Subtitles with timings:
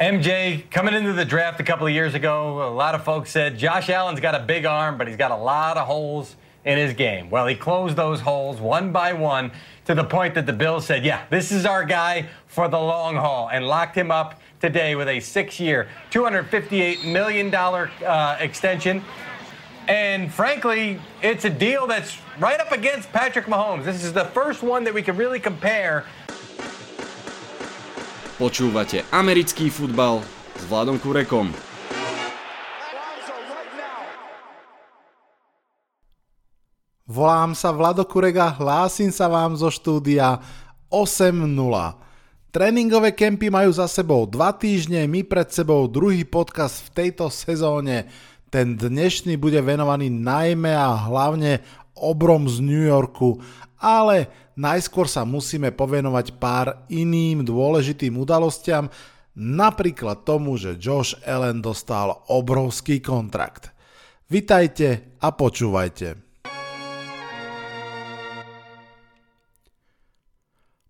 [0.00, 3.58] MJ, coming into the draft a couple of years ago, a lot of folks said
[3.58, 6.34] Josh Allen's got a big arm, but he's got a lot of holes
[6.64, 7.28] in his game.
[7.28, 9.52] Well, he closed those holes one by one
[9.84, 13.16] to the point that the Bills said, yeah, this is our guy for the long
[13.16, 19.04] haul, and locked him up today with a six year, $258 million uh, extension.
[19.88, 23.84] And frankly, it's a deal that's right up against Patrick Mahomes.
[23.84, 26.06] This is the first one that we can really compare
[28.42, 30.18] Počúvate americký futbal
[30.58, 31.54] s Vladom Kurekom.
[37.06, 40.42] Volám sa Vlado Kurega, hlásim sa vám zo štúdia
[40.90, 41.38] 8.0.
[42.50, 48.10] Tréningové kempy majú za sebou dva týždne, my pred sebou druhý podcast v tejto sezóne.
[48.50, 51.62] Ten dnešný bude venovaný najmä a hlavne
[51.94, 53.38] obrom z New Yorku,
[53.82, 58.86] ale najskôr sa musíme povenovať pár iným dôležitým udalostiam,
[59.34, 63.74] napríklad tomu, že Josh Allen dostal obrovský kontrakt.
[64.30, 66.16] Vitajte a počúvajte.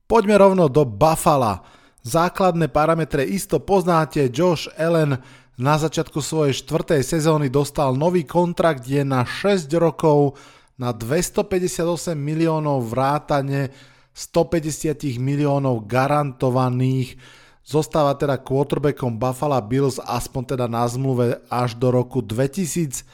[0.04, 1.64] Poďme rovno do Buffalo.
[2.04, 5.16] Základné parametre isto poznáte, Josh Allen
[5.56, 10.36] na začiatku svojej štvrtej sezóny dostal nový kontrakt, je na 6 rokov
[10.76, 13.72] na 258 miliónov vrátane
[14.12, 17.16] 150 miliónov garantovaných.
[17.62, 23.06] Zostáva teda quarterbackom Buffalo Bills aspoň teda na zmluve až do roku 2027.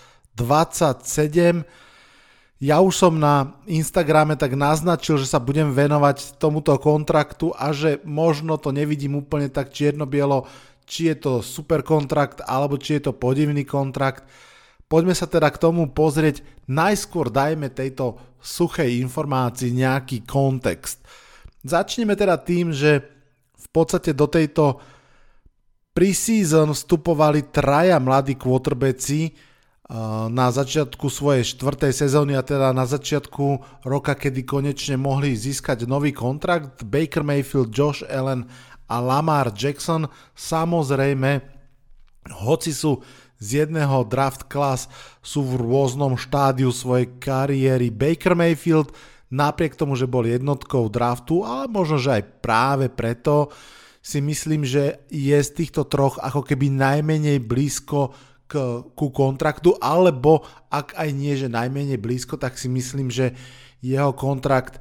[2.58, 8.02] Ja už som na Instagrame tak naznačil, že sa budem venovať tomuto kontraktu a že
[8.02, 10.42] možno to nevidím úplne tak čierno-bielo,
[10.82, 14.26] či je to super kontrakt alebo či je to podivný kontrakt.
[14.88, 16.40] Poďme sa teda k tomu pozrieť.
[16.64, 21.04] Najskôr dajme tejto suchej informácii nejaký kontext.
[21.60, 23.04] Začneme teda tým, že
[23.58, 24.80] v podstate do tejto
[25.92, 29.36] preseason vstupovali traja mladí quarterbacki
[30.28, 33.44] na začiatku svojej štvrtej sezóny a teda na začiatku
[33.88, 36.84] roka, kedy konečne mohli získať nový kontrakt.
[36.84, 38.44] Baker Mayfield, Josh Allen
[38.88, 40.08] a Lamar Jackson.
[40.36, 41.40] Samozrejme,
[42.44, 43.00] hoci sú
[43.38, 44.90] z jedného draft class
[45.22, 47.90] sú v rôznom štádiu svojej kariéry.
[47.90, 48.90] Baker Mayfield
[49.30, 53.50] napriek tomu, že bol jednotkou draftu, ale možno, že aj práve preto
[54.02, 58.16] si myslím, že je z týchto troch ako keby najmenej blízko
[58.48, 63.36] k, ku kontraktu, alebo ak aj nie, že najmenej blízko, tak si myslím, že
[63.84, 64.80] jeho kontrakt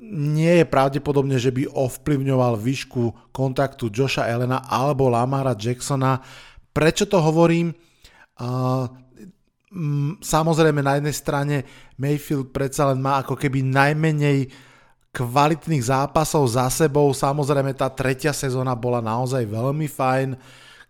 [0.00, 6.24] nie je pravdepodobne, že by ovplyvňoval výšku kontaktu Josha Elena alebo Lamara Jacksona
[6.76, 7.72] Prečo to hovorím?
[8.36, 8.84] Uh,
[10.20, 11.56] samozrejme na jednej strane
[11.96, 14.52] Mayfield predsa len má ako keby najmenej
[15.08, 17.08] kvalitných zápasov za sebou.
[17.16, 20.36] Samozrejme tá tretia sezóna bola naozaj veľmi fajn.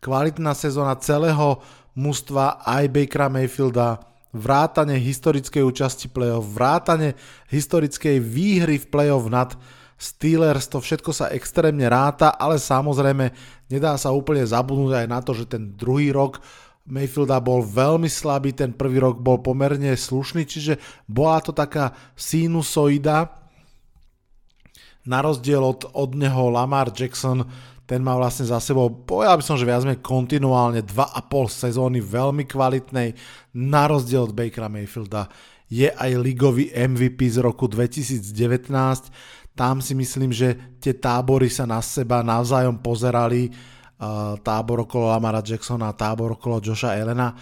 [0.03, 1.63] Kvalitná sezóna celého
[1.95, 4.03] mužstva aj Bakera Mayfielda,
[4.35, 7.15] vrátane historickej účasti play-off, vrátane
[7.47, 9.55] historickej výhry v play-off nad
[9.97, 13.33] Steelers, to všetko sa extrémne ráta, ale samozrejme
[13.73, 16.41] nedá sa úplne zabudnúť aj na to, že ten druhý rok
[16.87, 20.79] Mayfielda bol veľmi slabý, ten prvý rok bol pomerne slušný, čiže
[21.11, 23.35] bola to taká sinusoida.
[25.03, 27.43] Na rozdiel od, od neho Lamar Jackson,
[27.87, 32.47] ten má vlastne za sebou, povedal by som, že viac menej kontinuálne 2,5 sezóny veľmi
[32.47, 33.15] kvalitnej,
[33.55, 35.31] na rozdiel od Bakera Mayfielda
[35.67, 38.71] je aj ligový MVP z roku 2019,
[39.57, 45.41] tam si myslím, že tie tábory sa na seba navzájom pozerali, uh, tábor okolo Lamara
[45.41, 47.33] Jacksona a tábor okolo Josha Elena.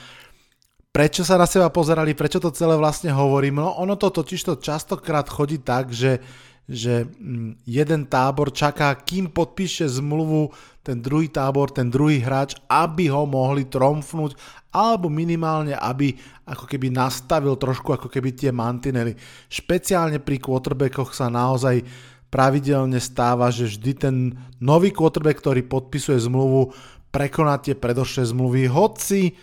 [0.95, 3.59] Prečo sa na seba pozerali, prečo to celé vlastne hovorím?
[3.59, 6.23] No ono to totiž to častokrát chodí tak, že,
[6.71, 10.55] že mm, jeden tábor čaká, kým podpíše zmluvu
[10.85, 14.37] ten druhý tábor, ten druhý hráč, aby ho mohli tromfnúť,
[14.69, 16.13] alebo minimálne, aby
[16.45, 19.17] ako keby nastavil trošku ako keby tie mantinely.
[19.49, 21.81] Špeciálne pri quarterbackoch sa naozaj
[22.29, 24.17] pravidelne stáva, že vždy ten
[24.61, 26.75] nový quarterback, ktorý podpisuje zmluvu,
[27.09, 29.39] prekoná tie predošlé zmluvy, hoci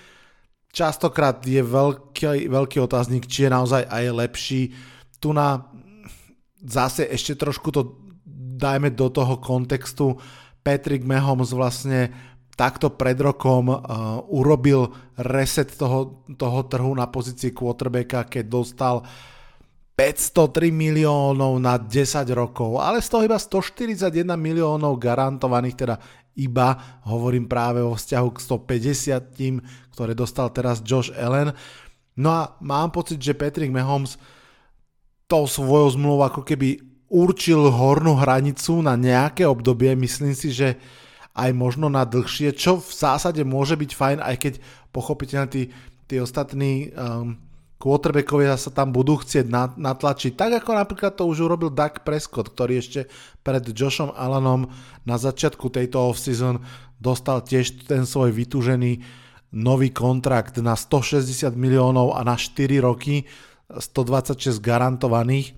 [0.72, 4.62] častokrát je veľký, veľký otáznik, či je naozaj aj lepší.
[5.24, 5.72] Tu na
[6.62, 7.98] zase ešte trošku to
[8.62, 10.20] dajme do toho kontextu.
[10.62, 12.13] Patrick Mahomes vlastne
[12.54, 18.96] takto pred rokom uh, urobil reset toho, toho trhu na pozícii quarterbacka, keď dostal
[19.98, 25.96] 503 miliónov na 10 rokov, ale z toho iba 141 miliónov garantovaných, teda
[26.38, 29.60] iba hovorím práve o vzťahu k 150 tým,
[29.92, 31.52] ktoré dostal teraz Josh Allen.
[32.16, 34.16] No a mám pocit, že Patrick Mahomes
[35.28, 39.92] tou svojou zmluvou ako keby určil hornú hranicu na nejaké obdobie.
[40.00, 40.80] Myslím si, že
[41.36, 44.54] aj možno na dlhšie, čo v zásade môže byť fajn, aj keď
[44.96, 45.63] pochopiteľne tí,
[46.08, 47.36] tí ostatní um,
[47.81, 52.78] quarterbackovia sa tam budú chcieť natlačiť, tak ako napríklad to už urobil Doug Prescott, ktorý
[52.78, 53.10] ešte
[53.42, 54.69] pred Joshom Allanom
[55.04, 56.62] na začiatku tejto offseason
[57.02, 59.02] dostal tiež ten svoj vytúžený
[59.52, 63.25] nový kontrakt na 160 miliónov a na 4 roky
[63.68, 65.58] 126 garantovaných.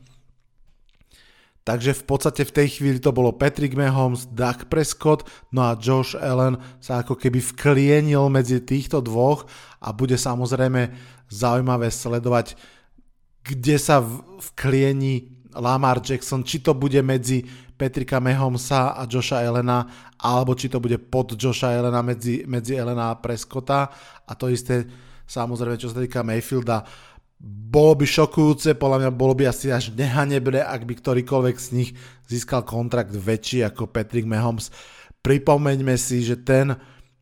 [1.63, 5.23] Takže v podstate v tej chvíli to bolo Patrick Mahomes, Doug Prescott,
[5.55, 9.47] no a Josh Allen sa ako keby vklienil medzi týchto dvoch
[9.79, 10.91] a bude samozrejme
[11.31, 12.59] zaujímavé sledovať,
[13.47, 14.03] kde sa
[14.53, 17.47] vklieni Lamar Jackson, či to bude medzi
[17.79, 19.87] Petrika Mahomesa a Josha Elena,
[20.19, 23.87] alebo či to bude pod Josha Elena medzi, medzi Elena a Prescotta.
[24.27, 24.83] A to isté
[25.25, 26.85] samozrejme, čo sa týka Mayfielda
[27.43, 31.89] bolo by šokujúce, podľa mňa bolo by asi až nehanebné, ak by ktorýkoľvek z nich
[32.31, 34.71] získal kontrakt väčší ako Patrick Mahomes.
[35.19, 36.71] Pripomeňme si, že ten,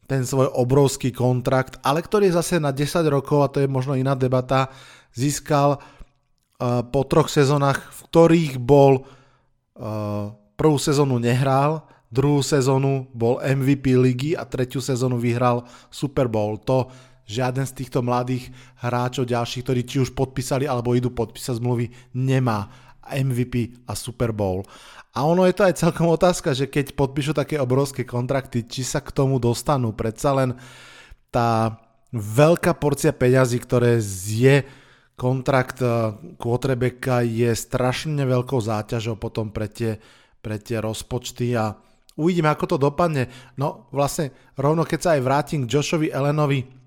[0.06, 3.98] ten svoj obrovský kontrakt, ale ktorý je zase na 10 rokov, a to je možno
[3.98, 4.70] iná debata,
[5.18, 13.42] získal uh, po troch sezónach, v ktorých bol uh, prvú sezónu nehral, druhú sezónu bol
[13.42, 16.62] MVP ligy a tretiu sezónu vyhral Super Bowl.
[16.70, 16.92] To
[17.32, 18.52] žiaden z týchto mladých
[18.84, 22.68] hráčov ďalších, ktorí či už podpísali alebo idú podpísať zmluvy, nemá
[23.08, 24.68] MVP a Super Bowl.
[25.12, 29.04] A ono je to aj celkom otázka, že keď podpíšu také obrovské kontrakty, či sa
[29.04, 29.92] k tomu dostanú.
[29.92, 30.56] Predsa len
[31.28, 31.80] tá
[32.16, 34.64] veľká porcia peňazí, ktoré zje
[35.20, 40.00] kontrakt eh, quarterbacka je strašne veľkou záťažou potom pre tie,
[40.40, 41.76] pre tie rozpočty a
[42.18, 43.30] uvidíme, ako to dopadne.
[43.60, 46.81] No vlastne rovno keď sa aj vrátim k Joshovi Ellenovi,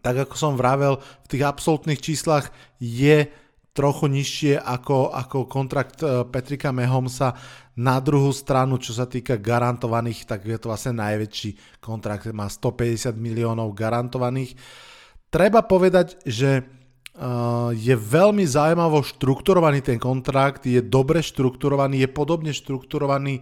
[0.00, 2.48] tak ako som vravel, v tých absolútnych číslach
[2.80, 3.28] je
[3.72, 7.32] trochu nižšie ako, ako kontrakt e, Petrika Mahomesa.
[7.72, 13.16] Na druhú stranu, čo sa týka garantovaných, tak je to vlastne najväčší kontrakt, má 150
[13.16, 14.52] miliónov garantovaných.
[15.32, 22.52] Treba povedať, že uh, je veľmi zaujímavo štrukturovaný ten kontrakt, je dobre štrukturovaný, je podobne
[22.52, 23.40] štrukturovaný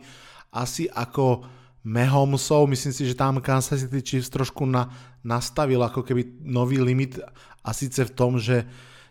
[0.55, 1.43] asi ako
[1.83, 4.93] Mahomesov, myslím si, že tam Kansas City Chiefs trošku na,
[5.25, 7.21] nastavil ako keby nový limit
[7.61, 8.65] a síce v tom, že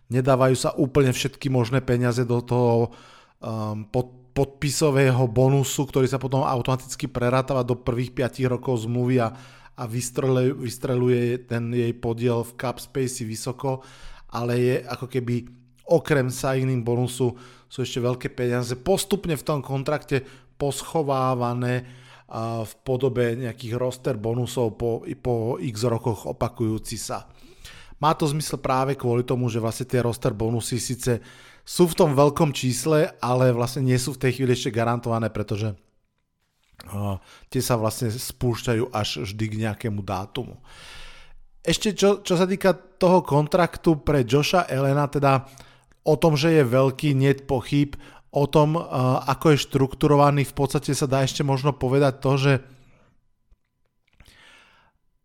[0.09, 2.89] nedávajú sa úplne všetky možné peniaze do toho
[3.39, 9.29] um, pod, podpisového bonusu, ktorý sa potom automaticky prerátáva do prvých 5 rokov zmluvy a,
[9.77, 13.85] a vystreluje, vystreluje ten jej podiel v cap space vysoko,
[14.33, 15.45] ale je ako keby
[15.89, 17.33] okrem signing bonusu
[17.69, 20.25] sú ešte veľké peniaze postupne v tom kontrakte
[20.57, 21.85] poschovávané
[22.37, 27.25] v podobe nejakých roster bonusov po, po x rokoch opakujúci sa.
[27.99, 31.19] Má to zmysel práve kvôli tomu, že vlastne tie roster bonusy síce
[31.65, 35.73] sú v tom veľkom čísle, ale vlastne nie sú v tej chvíli ešte garantované, pretože
[35.73, 37.17] uh,
[37.51, 40.61] tie sa vlastne spúšťajú až vždy k nejakému dátumu.
[41.59, 45.43] Ešte čo, čo sa týka toho kontraktu pre Joša Elena, teda
[46.07, 47.99] o tom, že je veľký, net pochyb,
[48.29, 48.81] o tom, eh,
[49.25, 52.53] ako je štrukturovaný, v podstate sa dá ešte možno povedať to, že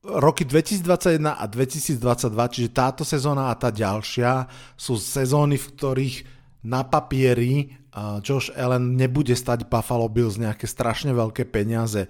[0.04, 6.16] roky 2021 a 2022, čiže táto sezóna a tá ďalšia, sú sezóny, v ktorých
[6.64, 12.08] na papieri eh, Josh Allen nebude stať Buffalo Bills nejaké strašne veľké peniaze.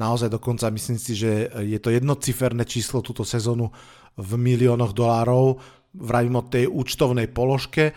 [0.00, 3.68] Naozaj dokonca myslím si, že je to jednociferné číslo túto sezónu
[4.16, 5.60] v miliónoch dolárov,
[5.92, 7.92] vravím o tej účtovnej položke.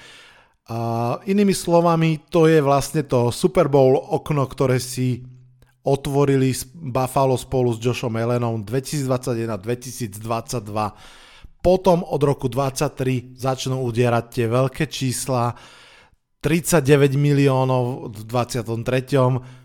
[0.64, 5.20] A inými slovami, to je vlastne to Super Bowl okno, ktoré si
[5.84, 10.24] otvorili Buffalo spolu s Joshom Allenom 2021-2022.
[11.60, 15.52] Potom od roku 2023 začnú udierať tie veľké čísla.
[16.44, 18.68] 39 miliónov v 23.,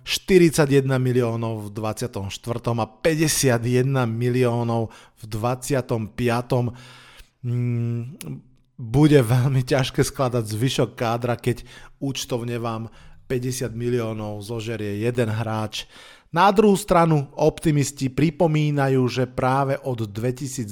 [0.06, 2.30] 41 miliónov v 24.
[2.78, 6.06] a 51 miliónov v 25
[8.78, 11.66] bude veľmi ťažké skladať zvyšok kádra, keď
[11.98, 12.86] účtovne vám
[13.26, 15.90] 50 miliónov zožerie jeden hráč.
[16.30, 20.70] Na druhú stranu optimisti pripomínajú, že práve od 2023,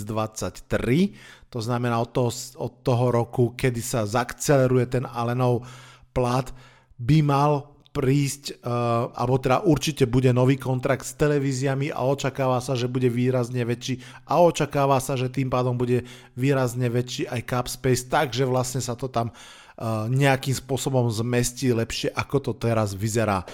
[1.51, 5.67] to znamená od toho, od toho roku, kedy sa zakceleruje ten Alenov
[6.13, 6.53] plat,
[6.97, 12.77] by mal prísť, uh, alebo teda určite bude nový kontrakt s televíziami a očakáva sa,
[12.77, 16.05] že bude výrazne väčší a očakáva sa, že tým pádom bude
[16.37, 22.13] výrazne väčší aj cap space, takže vlastne sa to tam uh, nejakým spôsobom zmestí lepšie,
[22.13, 23.49] ako to teraz vyzerá.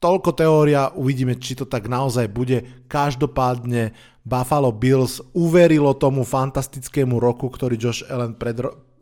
[0.00, 2.88] Toľko teória, uvidíme, či to tak naozaj bude.
[2.88, 3.92] Každopádne
[4.24, 8.56] Buffalo Bills uverilo tomu fantastickému roku, ktorý Josh Allen pred,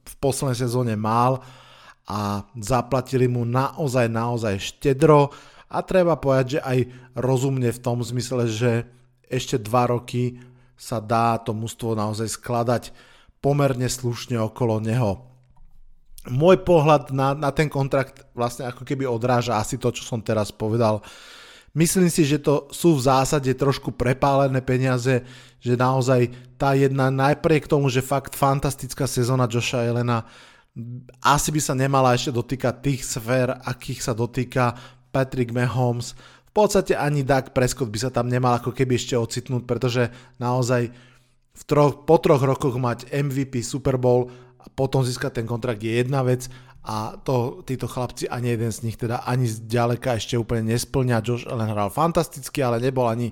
[0.04, 1.42] v poslednej sezóne mal
[2.04, 5.32] a zaplatili mu naozaj, naozaj štedro
[5.72, 6.78] a treba povedať, že aj
[7.16, 8.84] rozumne v tom zmysle, že
[9.26, 10.38] ešte dva roky
[10.76, 12.92] sa dá to mužstvo naozaj skladať
[13.40, 15.24] pomerne slušne okolo neho.
[16.28, 20.48] Môj pohľad na, na ten kontrakt vlastne ako keby odráža asi to, čo som teraz
[20.48, 21.04] povedal.
[21.76, 25.26] Myslím si, že to sú v zásade trošku prepálené peniaze,
[25.60, 30.24] že naozaj tá jedna napriek tomu, že fakt fantastická sezóna Joša Elena
[31.22, 34.74] asi by sa nemala ešte dotýkať tých sfér, akých sa dotýka
[35.14, 36.18] Patrick Mahomes.
[36.50, 40.10] V podstate ani Doug Prescott by sa tam nemal ako keby ešte ocitnúť, pretože
[40.42, 40.90] naozaj
[41.54, 44.26] v troch, po troch rokoch mať MVP Super Bowl
[44.58, 46.50] a potom získať ten kontrakt je jedna vec
[46.84, 51.22] a to títo chlapci ani jeden z nich teda ani zďaleka ešte úplne nesplňa.
[51.22, 53.30] Josh Allen hral fantasticky, ale nebol ani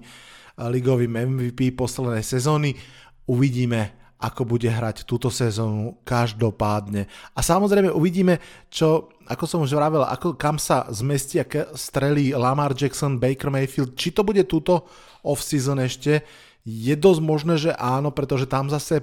[0.57, 2.79] ligovým MVP poslednej sezóny.
[3.27, 7.11] Uvidíme, ako bude hrať túto sezónu každopádne.
[7.35, 8.39] A samozrejme uvidíme,
[8.71, 13.99] čo, ako som už vravel, ako, kam sa zmestí, aké strelí Lamar Jackson, Baker Mayfield,
[13.99, 14.87] či to bude túto
[15.27, 16.23] off-season ešte,
[16.63, 19.03] je dosť možné, že áno, pretože tam zase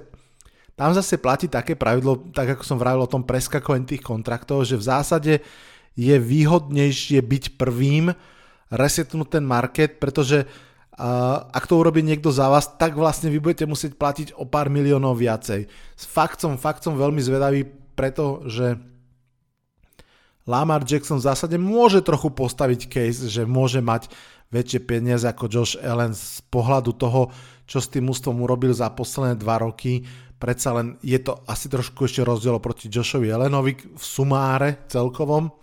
[0.72, 4.80] tam zase platí také pravidlo, tak ako som vravil o tom preskakovaní tých kontraktov, že
[4.80, 5.34] v zásade
[5.92, 8.08] je výhodnejšie byť prvým,
[8.72, 10.69] resetnúť ten market, pretože uh,
[11.50, 15.16] ak to urobí niekto za vás, tak vlastne vy budete musieť platiť o pár miliónov
[15.16, 15.64] viacej.
[15.96, 17.64] Fakt som, fakt som veľmi zvedavý,
[17.96, 18.76] pretože
[20.44, 24.12] Lamar Jackson v zásade môže trochu postaviť case, že môže mať
[24.50, 27.30] väčšie peniaze ako Josh Allen z pohľadu toho,
[27.64, 30.02] čo s tým ústvom urobil za posledné dva roky.
[30.40, 35.54] Predsa len je to asi trošku ešte rozdiel proti Joshovi Allenovi v sumáre celkovom.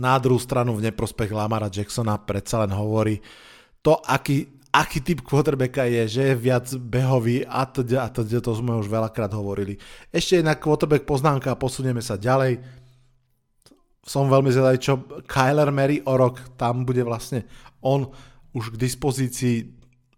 [0.00, 3.20] Na druhú stranu v neprospech Lamara Jacksona predsa len hovorí
[3.82, 8.54] to, aký, aký typ quarterbacka je, že je viac behový a teda, a teda, to
[8.54, 9.76] sme už veľakrát hovorili.
[10.08, 12.82] Ešte jedna quarterback poznámka a posunieme sa ďalej
[14.02, 17.46] som veľmi zvedavý, čo Kyler Mary o rok, tam bude vlastne
[17.86, 18.10] on
[18.50, 19.56] už k dispozícii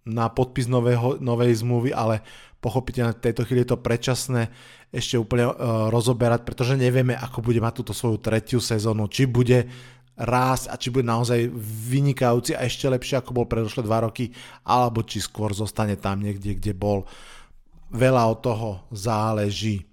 [0.09, 2.25] na podpis nového, novej zmluvy, ale
[2.61, 4.49] pochopiteľne v tejto chvíli je to predčasné
[4.89, 5.55] ešte úplne uh,
[5.93, 9.69] rozoberať, pretože nevieme, ako bude mať túto svoju tretiu sezónu, či bude
[10.15, 11.51] rásť a či bude naozaj
[11.91, 14.31] vynikajúci a ešte lepšie, ako bol predošlé dva roky,
[14.63, 17.03] alebo či skôr zostane tam niekde, kde bol.
[17.95, 19.87] Veľa od toho záleží.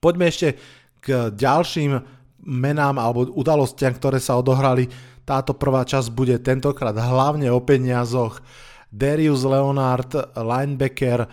[0.00, 0.56] Poďme ešte
[1.00, 2.00] k ďalším
[2.44, 4.88] menám alebo udalostiam, ktoré sa odohrali.
[5.28, 8.40] Táto prvá časť bude tentokrát hlavne o peniazoch.
[8.88, 11.28] Darius Leonard, linebacker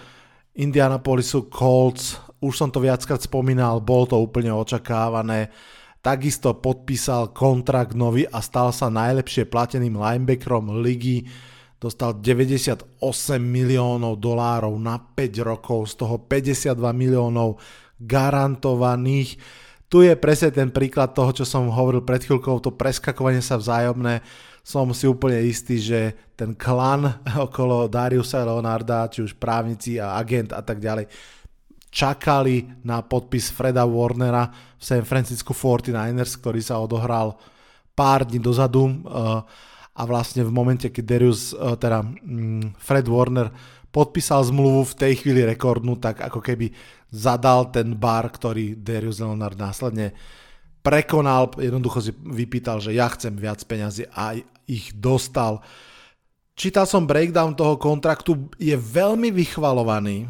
[0.55, 5.51] Indianapolisu Colts, už som to viackrát spomínal, bol to úplne očakávané.
[6.05, 11.25] Takisto podpísal kontrakt nový a stal sa najlepšie plateným linebackerom ligy.
[11.81, 13.01] Dostal 98
[13.41, 17.57] miliónov dolárov na 5 rokov, z toho 52 miliónov
[17.97, 19.41] garantovaných
[19.85, 24.25] tu je presne ten príklad toho, čo som hovoril pred chvíľkou, to preskakovanie sa vzájomné.
[24.65, 27.05] Som si úplne istý, že ten klan
[27.47, 31.05] okolo Dariusa Leonarda, či už právnici a agent a tak ďalej,
[31.95, 37.39] čakali na podpis Freda Warnera v San Francisco 49ers, ktorý sa odohral
[37.95, 39.39] pár dní dozadu eh,
[39.95, 43.47] a vlastne v momente, keď Darius, eh, teda mm, Fred Warner
[43.95, 46.67] podpísal zmluvu v tej chvíli rekordnú, tak ako keby
[47.15, 50.11] zadal ten bar, ktorý Darius Leonard následne
[50.83, 54.35] prekonal, jednoducho si vypýtal, že ja chcem viac peňazí a
[54.67, 55.63] ich dostal.
[56.59, 60.27] Čítal som breakdown toho kontraktu, je veľmi vychvalovaný.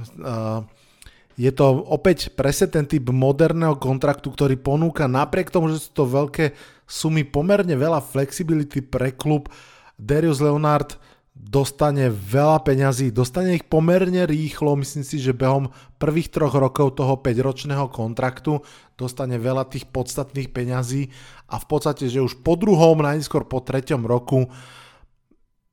[1.36, 6.04] Je to opäť presne ten typ moderného kontraktu, ktorý ponúka napriek tomu, že sú to
[6.08, 6.56] veľké
[6.88, 9.52] sumy, pomerne veľa flexibility pre klub.
[10.00, 10.96] Darius Leonard
[11.36, 15.68] dostane veľa peňazí, dostane ich pomerne rýchlo, myslím si, že behom
[16.00, 18.64] prvých troch rokov toho 5-ročného kontraktu
[18.96, 21.12] dostane veľa tých podstatných peňazí
[21.52, 24.48] a v podstate, že už po druhom, najskôr po treťom roku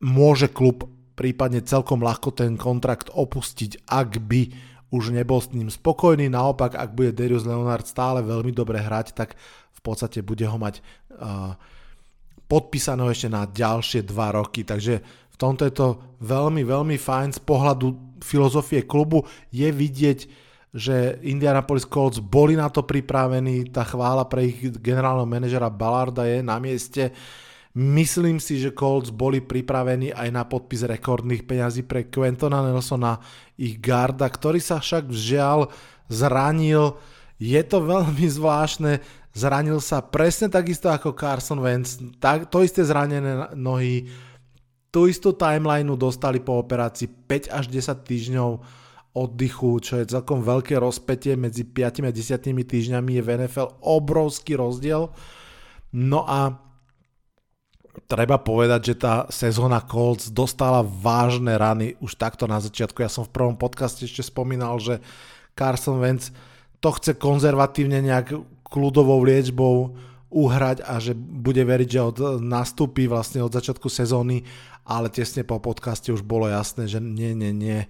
[0.02, 6.28] môže klub prípadne celkom ľahko ten kontrakt opustiť, ak by už nebol s ním spokojný.
[6.28, 9.34] Naopak, ak bude Darius Leonard stále veľmi dobre hrať, tak
[9.72, 10.78] v podstate bude ho mať
[11.16, 11.56] uh,
[12.44, 14.68] podpísaného ešte na ďalšie dva roky.
[14.68, 15.00] Takže
[15.32, 15.88] v tomto je to
[16.20, 19.24] veľmi, veľmi fajn z pohľadu filozofie klubu.
[19.48, 20.28] Je vidieť,
[20.72, 26.44] že Indianapolis Colts boli na to pripravení, tá chvála pre ich generálneho manažera Ballarda je
[26.44, 27.12] na mieste.
[27.72, 33.16] Myslím si, že Colts boli pripravení aj na podpis rekordných peňazí pre Quentona Nelsona,
[33.56, 35.72] ich garda, ktorý sa však žiaľ
[36.12, 37.00] zranil.
[37.40, 39.00] Je to veľmi zvláštne,
[39.32, 44.04] zranil sa presne takisto ako Carson Wentz, tak, to isté zranené nohy,
[44.92, 48.50] tú istú timelineu dostali po operácii 5 až 10 týždňov
[49.16, 54.60] oddychu, čo je celkom veľké rozpetie medzi 5 a 10 týždňami je v NFL obrovský
[54.60, 55.08] rozdiel.
[55.96, 56.60] No a
[58.08, 63.04] treba povedať, že tá sezóna Colts dostala vážne rany už takto na začiatku.
[63.04, 65.04] Ja som v prvom podcaste ešte spomínal, že
[65.52, 66.32] Carson Wentz
[66.80, 68.32] to chce konzervatívne nejak
[68.64, 69.92] kľudovou liečbou
[70.32, 74.48] uhrať a že bude veriť, že od, nastúpi vlastne od začiatku sezóny,
[74.88, 77.84] ale tesne po podcaste už bolo jasné, že nie, nie, nie,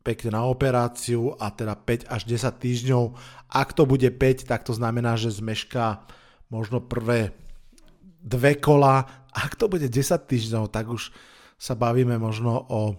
[0.00, 3.04] pekne na operáciu a teda 5 až 10 týždňov.
[3.52, 6.08] Ak to bude 5, tak to znamená, že zmešká
[6.48, 7.36] možno prvé
[8.26, 9.06] dve kola.
[9.36, 9.92] Ak to bude 10
[10.24, 11.12] týždňov, tak už
[11.60, 12.96] sa bavíme možno o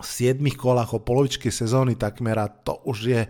[0.00, 3.22] 7 kolách, o polovičke sezóny takmer a to už je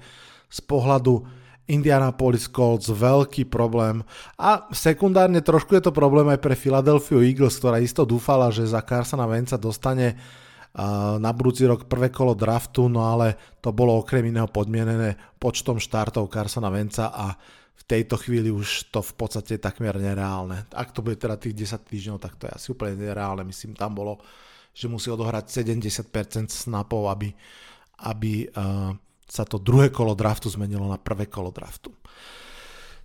[0.48, 1.26] z pohľadu
[1.68, 4.00] Indianapolis Colts veľký problém.
[4.40, 8.80] A sekundárne trošku je to problém aj pre Philadelphia Eagles, ktorá isto dúfala, že za
[8.80, 10.16] Carsona Venca dostane
[11.18, 16.32] na budúci rok prvé kolo draftu, no ale to bolo okrem iného podmienené počtom štartov
[16.32, 17.36] Carsona Venca a
[17.78, 20.66] v tejto chvíli už to v podstate je takmer nereálne.
[20.74, 23.46] Ak to bude teda tých 10 týždňov, tak to je asi úplne nereálne.
[23.46, 24.18] Myslím, tam bolo,
[24.74, 26.10] že musí odohrať 70%
[26.50, 27.30] snapov, aby,
[28.02, 28.90] aby uh,
[29.30, 31.94] sa to druhé kolo draftu zmenilo na prvé kolo draftu.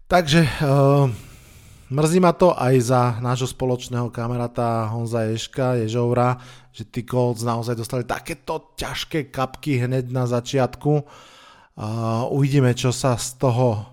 [0.09, 1.05] Takže uh,
[1.93, 6.41] mrzí ma to aj za nášho spoločného kamaráta Honza Ješka, Ježoura,
[6.73, 11.05] že tí Colts naozaj dostali takéto ťažké kapky hneď na začiatku.
[11.77, 13.92] Uh, uvidíme, čo sa z toho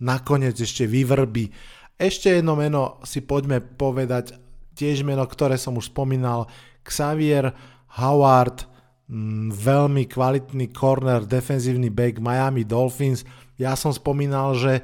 [0.00, 1.52] nakoniec ešte vyvrbí.
[1.96, 4.36] Ešte jedno meno si poďme povedať,
[4.76, 6.48] tiež meno, ktoré som už spomínal,
[6.84, 7.56] Xavier
[7.96, 8.68] Howard,
[9.06, 13.22] Mm, veľmi kvalitný corner, defenzívny back Miami Dolphins.
[13.54, 14.82] Ja som spomínal, že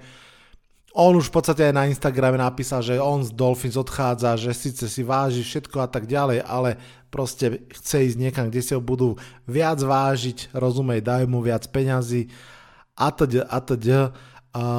[0.95, 4.87] on už v podstate aj na Instagrame napísal, že on z Dolphins odchádza, že síce
[4.87, 6.79] si váži všetko a tak ďalej, ale
[7.11, 12.31] proste chce ísť niekam, kde si ho budú viac vážiť, rozumej, dajú mu viac peňazí
[12.95, 13.85] a teď, a teď.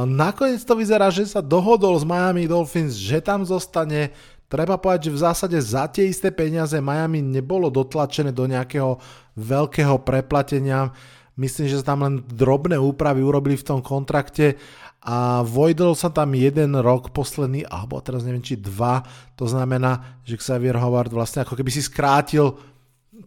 [0.06, 4.13] Nakoniec to vyzerá, že sa dohodol s Miami Dolphins, že tam zostane,
[4.53, 9.01] Treba povedať, že v zásade za tie isté peniaze Miami nebolo dotlačené do nejakého
[9.34, 10.94] veľkého preplatenia.
[11.33, 14.62] Myslím, že sa tam len drobné úpravy urobili v tom kontrakte
[15.01, 19.01] a vojdol sa tam jeden rok posledný, alebo teraz neviem, či dva.
[19.42, 22.53] To znamená, že Xavier Howard vlastne ako keby si skrátil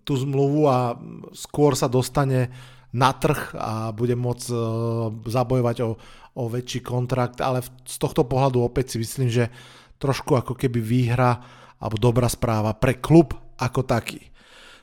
[0.07, 0.95] tú zmluvu a
[1.35, 2.55] skôr sa dostane
[2.95, 4.57] na trh a bude môcť e,
[5.27, 5.99] zabojovať o,
[6.37, 9.49] o väčší kontrakt, ale z tohto pohľadu opäť si myslím, že
[9.97, 11.41] trošku ako keby výhra
[11.81, 14.21] alebo dobrá správa pre klub ako taký.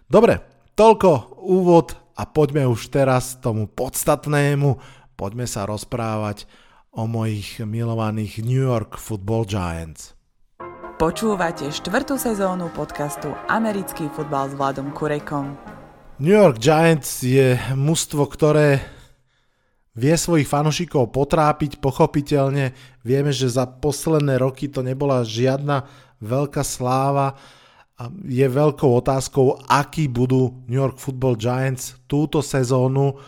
[0.10, 0.42] Dobre,
[0.74, 4.82] toľko úvod a poďme už teraz tomu podstatnému.
[5.14, 6.50] Poďme sa rozprávať
[6.94, 10.14] o mojich milovaných New York Football Giants.
[11.02, 15.58] Počúvate štvrtú sezónu podcastu Americký futbal s Vladom Kurekom.
[16.22, 18.86] New York Giants je mužstvo, ktoré
[19.94, 22.74] vie svojich fanúšikov potrápiť, pochopiteľne.
[23.06, 25.86] Vieme, že za posledné roky to nebola žiadna
[26.18, 27.38] veľká sláva.
[28.26, 33.22] Je veľkou otázkou, akí budú New York Football Giants túto sezónu.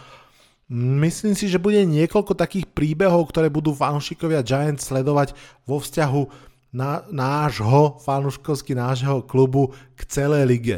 [0.73, 5.37] Myslím si, že bude niekoľko takých príbehov, ktoré budú fanúšikovia Giants sledovať
[5.69, 6.21] vo vzťahu
[6.73, 10.77] na nášho, fanúškovsky nášho klubu k celej lige.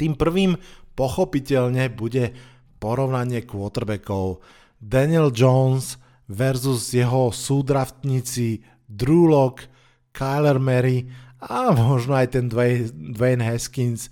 [0.00, 0.56] Tým prvým
[0.96, 2.32] pochopiteľne bude
[2.78, 4.42] porovnanie quarterbackov
[4.78, 5.98] Daniel Jones
[6.30, 9.66] versus jeho súdraftníci Drew Lock,
[10.14, 11.10] Kyler Murray
[11.42, 14.08] a možno aj ten Dwayne Haskins.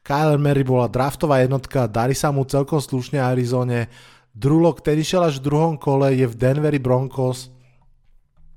[0.00, 3.92] Kyler Murray bola draftová jednotka, darí sa mu celkom slušne Arizone.
[4.32, 7.48] Drew Lock, ktorý šiel až v druhom kole, je v Denveri Broncos.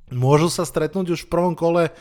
[0.10, 1.92] Môžu sa stretnúť už v prvom kole.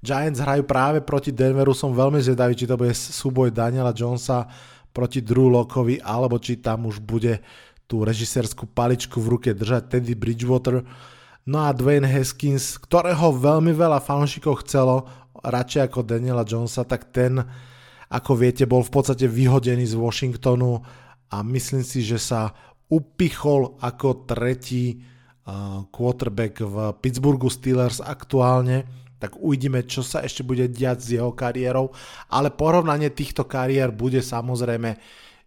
[0.00, 4.48] Giants hrajú práve proti Denveru, som veľmi zvedavý, či to bude súboj Daniela Jonesa
[4.90, 7.42] proti Drew Lockovi, alebo či tam už bude
[7.90, 10.86] tú režisérskú paličku v ruke držať Teddy Bridgewater.
[11.46, 15.10] No a Dwayne Haskins, ktorého veľmi veľa fanúšikov chcelo,
[15.42, 17.42] radšej ako Daniela Jonesa, tak ten,
[18.06, 20.84] ako viete, bol v podstate vyhodený z Washingtonu
[21.30, 22.54] a myslím si, že sa
[22.90, 30.64] upichol ako tretí uh, quarterback v Pittsburghu Steelers aktuálne tak uvidíme, čo sa ešte bude
[30.72, 31.92] diať s jeho kariérou,
[32.32, 34.96] ale porovnanie týchto kariér bude samozrejme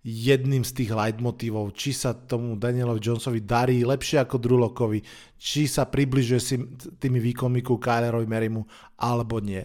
[0.04, 5.00] jedným z tých leitmotívov, či sa tomu Danielovi Jonesovi darí lepšie ako Drulokovi,
[5.40, 6.56] či sa približuje si
[7.00, 8.62] tými výkonmi ku Kylerovi Merimu,
[9.00, 9.64] alebo nie.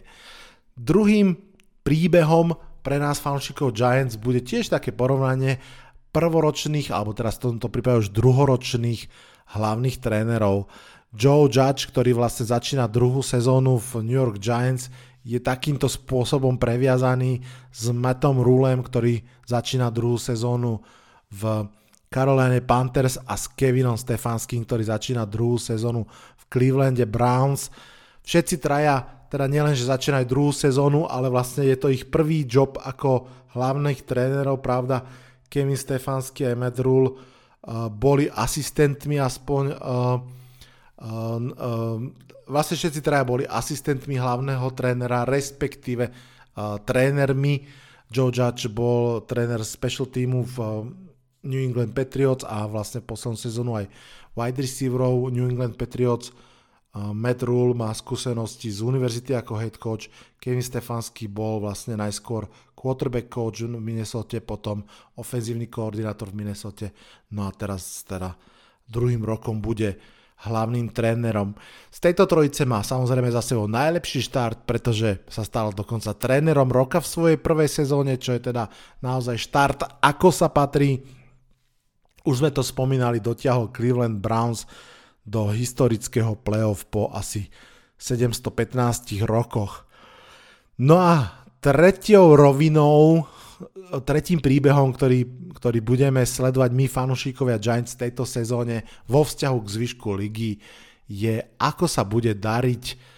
[0.79, 1.35] Druhým
[1.83, 2.55] príbehom
[2.87, 5.59] pre nás fanúšikov Giants bude tiež také porovnanie
[6.15, 9.11] prvoročných, alebo teraz v tomto prípade už druhoročných
[9.59, 10.71] hlavných trénerov.
[11.15, 14.93] Joe Judge, ktorý vlastne začína druhú sezónu v New York Giants,
[15.25, 20.81] je takýmto spôsobom previazaný s Mattom Rulem, ktorý začína druhú sezónu
[21.29, 21.69] v
[22.09, 27.69] Carolina Panthers a s Kevinom Stefanským, ktorý začína druhú sezónu v Clevelande Browns.
[28.25, 32.81] Všetci traja teda nielen, že začínajú druhú sezónu, ale vlastne je to ich prvý job
[32.81, 35.05] ako hlavných trénerov, pravda,
[35.49, 39.77] Kevin Stefanský a Matt Rule uh, boli asistentmi aspoň uh,
[41.03, 41.99] uh, uh,
[42.49, 47.69] vlastne všetci traja boli asistentmi hlavného trénera, respektíve uh, trénermi.
[48.09, 50.89] Joe Judge bol tréner special týmu v uh,
[51.45, 53.87] New England Patriots a vlastne poslednú sezónu aj
[54.35, 56.33] wide receiverov New England Patriots.
[56.97, 60.09] Uh, Matt Rule má skúsenosti z univerzity ako head coach,
[60.41, 64.87] Kevin Stefanský bol vlastne najskôr quarterback coach v Minnesota, potom
[65.21, 66.89] ofenzívny koordinátor v Minnesota,
[67.35, 68.39] no a teraz teda
[68.89, 71.59] druhým rokom bude hlavným trénerom.
[71.91, 77.03] Z tejto trojice má samozrejme za sebou najlepší štart, pretože sa stal dokonca trénerom roka
[77.03, 78.71] v svojej prvej sezóne, čo je teda
[79.03, 81.03] naozaj štart, ako sa patrí.
[82.23, 84.69] Už sme to spomínali, dotiahol Cleveland Browns
[85.27, 87.51] do historického playoff po asi
[87.99, 89.85] 715 rokoch.
[90.79, 93.27] No a tretiou rovinou
[94.07, 100.09] tretím príbehom, ktorý, ktorý budeme sledovať my fanúšikovia Giants tejto sezóne vo vzťahu k zvyšku
[100.15, 100.53] ligy
[101.09, 103.17] je ako sa bude dariť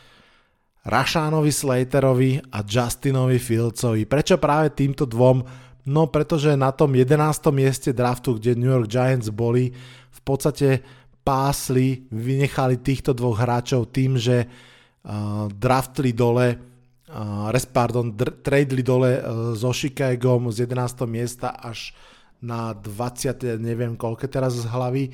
[0.87, 4.09] Rašánovi Slaterovi a Justinovi Fieldsovi.
[4.09, 5.45] Prečo práve týmto dvom?
[5.91, 7.21] No pretože na tom 11.
[7.53, 9.75] mieste draftu, kde New York Giants boli,
[10.09, 10.81] v podstate
[11.21, 16.70] pásli, vynechali týchto dvoch hráčov tým, že uh, draftli dole
[17.11, 19.23] uh, pardon, dr- tradeli dole uh,
[19.59, 21.05] so Chicagom z 11.
[21.11, 21.93] miesta až
[22.41, 25.13] na 20, neviem koľko teraz z hlavy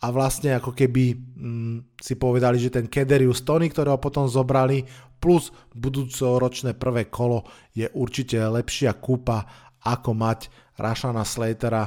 [0.00, 4.86] a vlastne ako keby mm, si povedali, že ten Kederius Tony, ktorého potom zobrali,
[5.20, 7.44] plus budúcoročné prvé kolo
[7.76, 9.44] je určite lepšia kúpa
[9.84, 10.48] ako mať
[10.80, 11.84] Rašana Slatera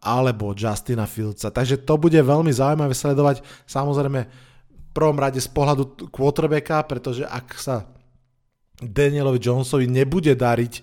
[0.00, 1.52] alebo Justina Fieldsa.
[1.52, 7.46] Takže to bude veľmi zaujímavé sledovať samozrejme v prvom rade z pohľadu quarterbacka, pretože ak
[7.60, 7.84] sa
[8.82, 10.82] Danielovi Jonesovi nebude dariť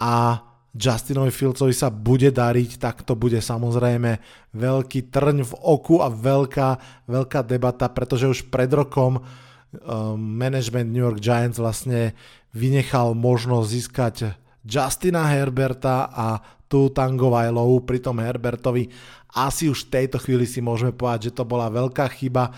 [0.00, 0.40] a
[0.74, 4.18] Justinovi Fieldsovi sa bude dariť, tak to bude samozrejme
[4.50, 6.68] veľký trň v oku a veľká,
[7.06, 9.22] veľká debata, pretože už pred rokom um,
[10.18, 12.18] management New York Giants vlastne
[12.50, 14.16] vynechal možnosť získať
[14.66, 18.90] Justina Herberta a tú Tango Vailovu, pritom Herbertovi
[19.34, 22.50] asi už v tejto chvíli si môžeme povedať, že to bola veľká chyba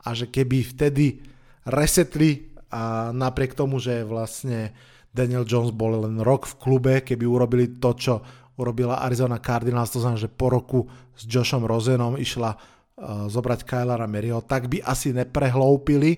[0.00, 1.24] a že keby vtedy
[1.64, 4.72] resetli a napriek tomu, že vlastne
[5.12, 8.14] Daniel Jones bol len rok v klube, keby urobili to, čo
[8.56, 14.08] urobila Arizona Cardinals, to znamená, že po roku s Joshom Rosenom išla uh, zobrať Kylara
[14.08, 16.16] Maryho, tak by asi neprehloupili.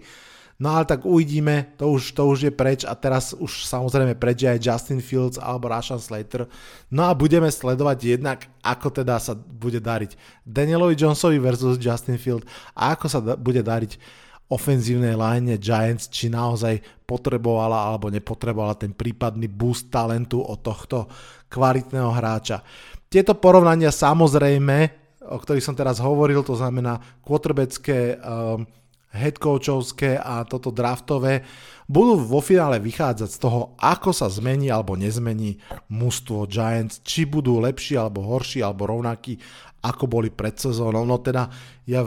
[0.55, 4.47] No ale tak uvidíme, to už, to už je preč a teraz už samozrejme preč
[4.47, 6.47] je aj Justin Fields alebo Rashan Slater.
[6.95, 10.15] No a budeme sledovať jednak, ako teda sa bude dariť
[10.47, 12.47] Danielovi Jonesovi versus Justin Field
[12.79, 13.99] a ako sa da- bude dariť
[14.55, 21.11] ofenzívnej line Giants, či naozaj potrebovala alebo nepotrebovala ten prípadný boost talentu od tohto
[21.51, 22.63] kvalitného hráča.
[23.11, 24.77] Tieto porovnania samozrejme,
[25.27, 28.63] o ktorých som teraz hovoril, to znamená quarterbacké, um,
[29.15, 31.47] headcoachovské a toto draftové,
[31.87, 37.63] budú vo finále vychádzať z toho, ako sa zmení alebo nezmení mužstvo Giants, či budú
[37.63, 39.39] lepší alebo horší alebo rovnakí,
[39.87, 41.07] ako boli pred sezónou.
[41.07, 41.47] No teda
[41.87, 42.03] ja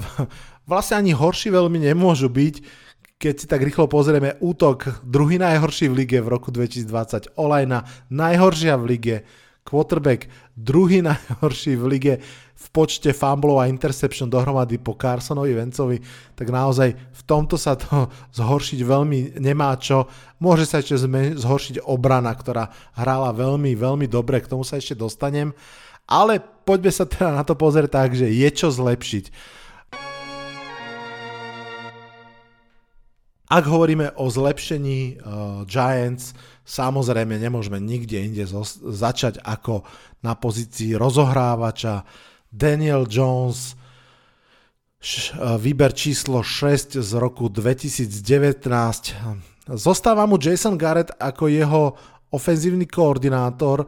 [0.67, 2.55] vlastne ani horší veľmi nemôžu byť,
[3.17, 7.81] keď si tak rýchlo pozrieme útok, druhý najhorší v lige v roku 2020, Olajna
[8.13, 9.15] najhoršia v lige,
[9.65, 12.13] quarterback druhý najhorší v lige
[12.57, 15.97] v počte fumblov a interception dohromady po Carsonovi Vencovi,
[16.33, 20.05] tak naozaj v tomto sa to zhoršiť veľmi nemá čo.
[20.37, 20.97] Môže sa ešte
[21.37, 25.53] zhoršiť obrana, ktorá hrála veľmi, veľmi dobre, k tomu sa ešte dostanem.
[26.07, 29.56] Ale poďme sa teda na to pozrieť tak, že je čo zlepšiť.
[33.47, 36.35] Ak hovoríme o zlepšení uh, Giants,
[36.67, 39.87] samozrejme nemôžeme nikde inde zo- začať ako
[40.19, 42.03] na pozícii rozohrávača
[42.51, 43.79] Daniel Jones,
[44.99, 48.11] š- uh, výber číslo 6 z roku 2019.
[49.79, 51.95] Zostáva mu Jason Garrett ako jeho
[52.35, 53.87] ofenzívny koordinátor,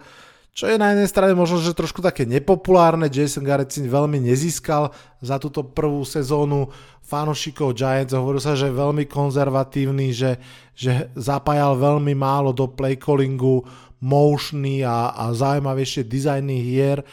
[0.53, 3.07] čo je na jednej strane možno, že trošku také nepopulárne.
[3.07, 4.91] Jason Garrett si veľmi nezískal
[5.23, 6.67] za túto prvú sezónu
[7.05, 8.11] fanošikov Giants.
[8.11, 10.37] Hovoril sa, že je veľmi konzervatívny, že,
[10.75, 13.63] že zapájal veľmi málo do play callingu,
[13.99, 17.03] motiony a, a zaujímavejšie dizajny hier.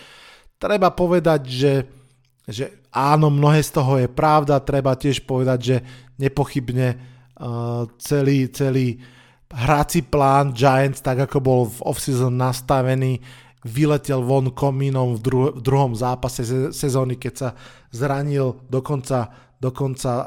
[0.57, 1.75] Treba povedať, že,
[2.47, 4.63] že áno, mnohé z toho je pravda.
[4.63, 5.77] Treba tiež povedať, že
[6.17, 9.03] nepochybne uh, celý, celý
[9.53, 13.23] hrací plán Giants, tak ako bol v offseason nastavený,
[13.67, 17.49] vyletel von komínom v, dru- v druhom zápase se- sezóny, keď sa
[17.91, 19.27] zranil do konca,
[19.59, 20.27] do konca uh,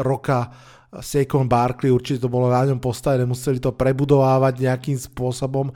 [0.00, 0.48] roka
[0.90, 5.70] Saquon Barkley, určite to bolo na ňom postavené, museli to prebudovávať nejakým spôsobom.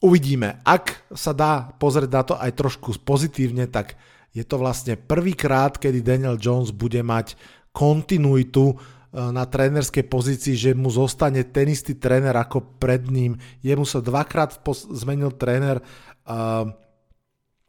[0.00, 0.62] Uvidíme.
[0.62, 3.98] Ak sa dá pozrieť na to aj trošku pozitívne, tak
[4.30, 7.34] je to vlastne prvýkrát, kedy Daniel Jones bude mať
[7.74, 8.78] kontinuitu
[9.10, 13.42] na trénerskej pozícii, že mu zostane ten istý tréner ako pred ním.
[13.58, 16.70] Jemu sa dvakrát pos- zmenil tréner uh,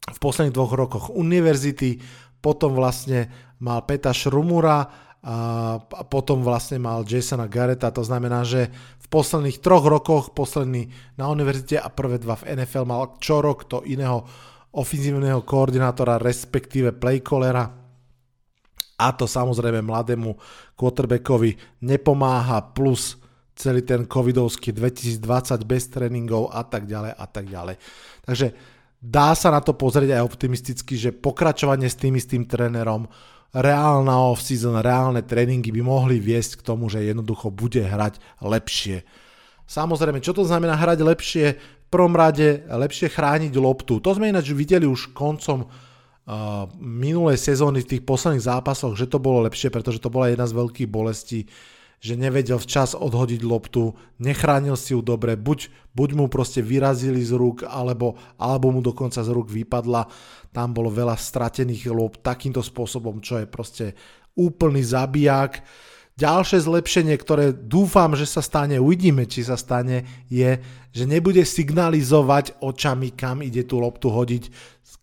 [0.06, 1.97] v posledných dvoch rokoch univerzity,
[2.41, 3.30] potom vlastne
[3.62, 9.86] mal Peta Šrumura a potom vlastne mal Jasona Garreta, to znamená, že v posledných troch
[9.86, 10.89] rokoch, posledný
[11.21, 14.25] na univerzite a prvé dva v NFL mal čo rok to iného
[14.73, 17.81] ofenzívneho koordinátora, respektíve playcallera
[19.01, 20.37] a to samozrejme mladému
[20.77, 23.17] quarterbackovi nepomáha, plus
[23.57, 25.21] celý ten covidovský 2020
[25.65, 27.75] bez tréningov a tak ďalej a tak ďalej.
[28.25, 28.47] Takže
[29.01, 33.09] dá sa na to pozrieť aj optimisticky, že pokračovanie s tým istým trénerom,
[33.51, 39.03] reálna off-season, reálne tréningy by mohli viesť k tomu, že jednoducho bude hrať lepšie.
[39.67, 41.45] Samozrejme, čo to znamená hrať lepšie?
[41.59, 43.99] V prvom rade lepšie chrániť loptu.
[43.99, 45.67] To sme ináč videli už koncom
[46.80, 50.56] minulej sezóny v tých posledných zápasoch, že to bolo lepšie, pretože to bola jedna z
[50.56, 51.50] veľkých bolestí,
[52.02, 57.38] že nevedel včas odhodiť loptu, nechránil si ju dobre, buď, buď mu proste vyrazili z
[57.38, 60.10] rúk, alebo, alebo mu dokonca z rúk vypadla.
[60.50, 63.86] Tam bolo veľa stratených lob takýmto spôsobom, čo je proste
[64.34, 65.62] úplný zabijak.
[66.17, 70.58] Ďalšie zlepšenie, ktoré dúfam, že sa stane, uvidíme, či sa stane, je,
[70.89, 74.44] že nebude signalizovať očami, kam ide tú loptu hodiť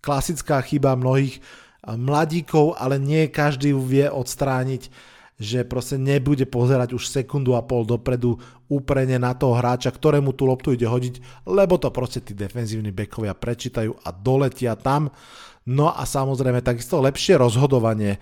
[0.08, 1.44] klasická chyba mnohých
[1.84, 4.88] mladíkov, ale nie každý ju vie odstrániť,
[5.38, 10.48] že proste nebude pozerať už sekundu a pol dopredu úprene na toho hráča, ktorému tú
[10.48, 15.12] loptu ide hodiť, lebo to proste tí defenzívni bekovia prečítajú a doletia tam.
[15.68, 18.18] No a samozrejme takisto lepšie rozhodovanie.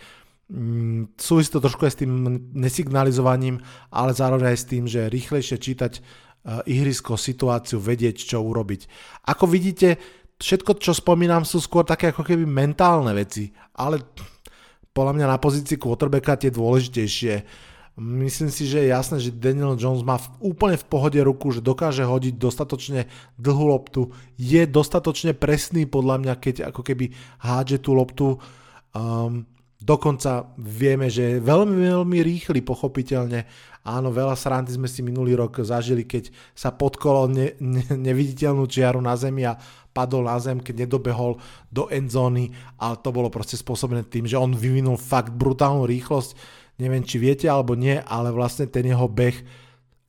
[0.53, 2.12] Mm, súvisí to trošku aj s tým
[2.53, 6.01] nesignalizovaním, ale zároveň aj s tým, že rýchlejšie čítať e,
[6.68, 8.81] ihrisko, situáciu, vedieť, čo urobiť.
[9.27, 9.96] Ako vidíte,
[10.37, 14.05] všetko, čo spomínam, sú skôr také ako keby mentálne veci, ale
[14.92, 17.35] podľa mňa na pozícii quarterbacka tie dôležitejšie.
[17.96, 21.64] Myslím si, že je jasné, že Daniel Jones má v, úplne v pohode ruku, že
[21.64, 23.09] dokáže hodiť dostatočne
[23.40, 28.27] dlhú loptu, je dostatočne presný podľa mňa, keď ako keby hádže tú loptu.
[28.92, 29.49] Um,
[29.87, 33.46] dokonca vieme, že je veľmi, veľmi rýchly, pochopiteľne.
[33.87, 38.99] Áno, veľa srandy sme si minulý rok zažili, keď sa podkolo ne, ne, neviditeľnú čiaru
[38.99, 39.55] na zemi a
[39.94, 41.38] padol na zem, keď nedobehol
[41.70, 42.51] do endzóny,
[42.83, 46.35] ale to bolo proste spôsobené tým, že on vyvinul fakt brutálnu rýchlosť.
[46.83, 49.38] Neviem, či viete alebo nie, ale vlastne ten jeho beh,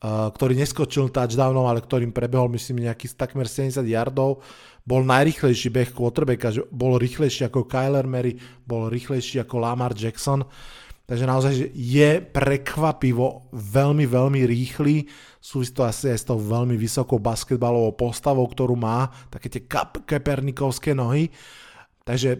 [0.03, 4.43] uh, ktorý neskočil touchdownom, ale ktorým prebehol myslím nejakých takmer 70 yardov,
[4.87, 10.47] bol najrychlejší beh quarterbacka, že bol rýchlejší ako Kyler Murray, bol rýchlejší ako Lamar Jackson.
[11.07, 15.07] Takže naozaj že je prekvapivo veľmi, veľmi rýchly.
[15.43, 20.03] Súvisí to asi aj s tou veľmi vysokou basketbalovou postavou, ktorú má, také tie kap-
[20.07, 21.31] kepernikovské nohy.
[22.07, 22.39] Takže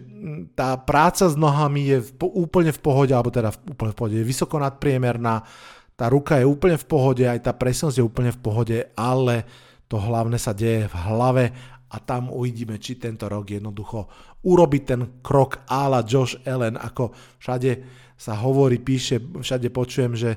[0.56, 4.16] tá práca s nohami je v, úplne v pohode, alebo teda v, úplne v pohode,
[4.16, 5.44] je vysoko nadpriemerná,
[5.92, 9.44] tá ruka je úplne v pohode, aj tá presnosť je úplne v pohode, ale
[9.88, 11.44] to hlavné sa deje v hlave
[11.88, 14.08] a tam uvidíme, či tento rok jednoducho
[14.44, 17.70] urobi ten krok ála Josh Allen, ako všade
[18.18, 20.30] sa hovorí, píše, všade počujem, že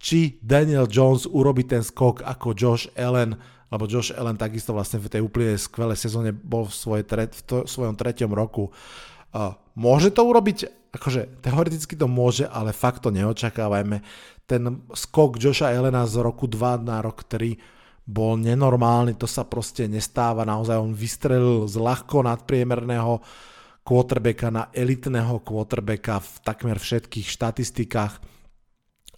[0.00, 3.36] či Daniel Jones urobí ten skok ako Josh Allen,
[3.72, 7.42] lebo Josh Allen takisto vlastne v tej úplne skvelej sezóne bol v, svoje tre, v
[7.42, 8.70] to, svojom treťom roku.
[9.34, 10.92] Uh, môže to urobiť?
[10.94, 13.98] Akože teoreticky to môže, ale fakt to neočakávajme.
[14.46, 17.73] Ten skok Josha Allena z roku 2 na rok 3
[18.04, 23.24] bol nenormálny, to sa proste nestáva, naozaj on vystrelil z ľahko nadpriemerného
[23.84, 28.20] quarterbacka na elitného quarterbacka v takmer všetkých štatistikách.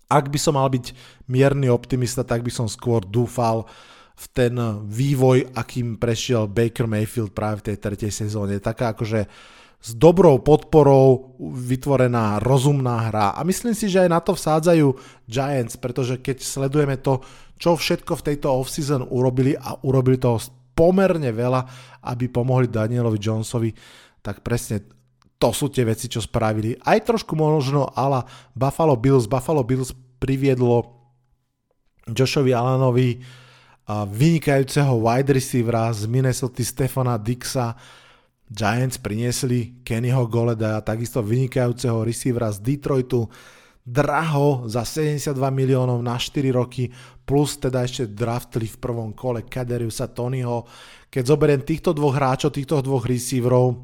[0.06, 0.94] Ak by som mal byť
[1.26, 3.66] mierny optimista, tak by som skôr dúfal
[4.16, 4.54] v ten
[4.86, 8.62] vývoj, akým prešiel Baker Mayfield práve v tej tretej sezóne.
[8.62, 9.26] Taká akože
[9.86, 13.38] s dobrou podporou vytvorená rozumná hra.
[13.38, 14.86] A myslím si, že aj na to vsádzajú
[15.30, 17.22] Giants, pretože keď sledujeme to,
[17.54, 20.42] čo všetko v tejto offseason urobili a urobili toho
[20.74, 21.62] pomerne veľa,
[22.02, 23.70] aby pomohli Danielovi Jonesovi,
[24.26, 24.82] tak presne
[25.38, 26.74] to sú tie veci, čo spravili.
[26.82, 28.26] Aj trošku možno ala
[28.58, 29.30] Buffalo Bills.
[29.30, 30.98] Buffalo Bills priviedlo
[32.10, 33.22] Joshovi Allenovi
[33.86, 37.78] vynikajúceho wide receivera z Minnesota Stefana Dixa.
[38.46, 43.26] Giants priniesli Kennyho Goleda a takisto vynikajúceho receivera z Detroitu
[43.86, 46.90] draho za 72 miliónov na 4 roky,
[47.22, 50.66] plus teda ešte draftli v prvom kole Kaderiusa Tonyho.
[51.06, 53.78] Keď zoberiem týchto dvoch hráčov, týchto dvoch receiverov,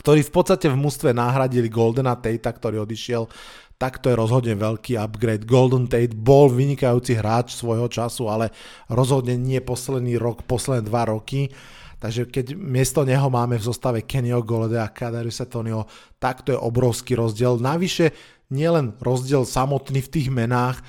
[0.00, 3.28] ktorí v podstate v mústve nahradili Goldena Tate, ktorý odišiel,
[3.76, 5.44] tak to je rozhodne veľký upgrade.
[5.44, 8.54] Golden Tate bol vynikajúci hráč svojho času, ale
[8.88, 11.52] rozhodne nie posledný rok, posledné dva roky.
[12.02, 15.86] Takže keď miesto neho máme v zostave Kennyho Golede a Kadarius Tonio,
[16.18, 17.62] tak to je obrovský rozdiel.
[17.62, 18.10] Navyše
[18.50, 20.82] nielen rozdiel samotný v tých menách,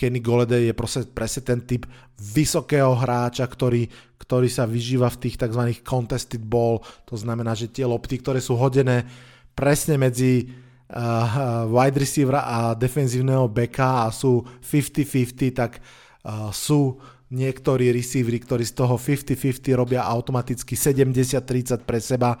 [0.00, 1.84] Kenny Golede je proste presne ten typ
[2.16, 3.84] vysokého hráča, ktorý,
[4.16, 5.76] ktorý sa vyžíva v tých tzv.
[5.84, 9.04] contested ball, to znamená, že tie lopty, ktoré sú hodené
[9.52, 10.48] presne medzi
[10.88, 16.96] uh, wide receiver a defenzívneho backa a sú 50-50, tak uh, sú
[17.30, 22.34] niektorí receivery, ktorí z toho 50-50 robia automaticky 70-30 pre seba.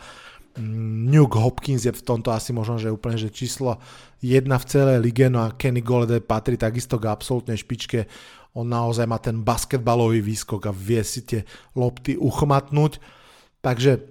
[0.58, 3.78] Nuke Hopkins je v tomto asi možno, že úplne že číslo
[4.18, 8.10] jedna v celej lige, no a Kenny Golede patrí takisto k absolútnej špičke.
[8.58, 11.46] On naozaj má ten basketbalový výskok a vie si tie
[11.78, 12.98] lopty uchmatnúť.
[13.62, 14.02] Takže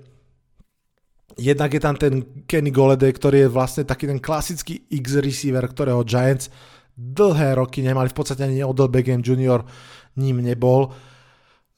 [1.36, 6.48] jednak je tam ten Kenny Golede, ktorý je vlastne taký ten klasický X-receiver, ktorého Giants
[7.00, 9.64] dlhé roky nemali, v podstate ani Odell Beckham Jr.
[10.20, 10.92] ním nebol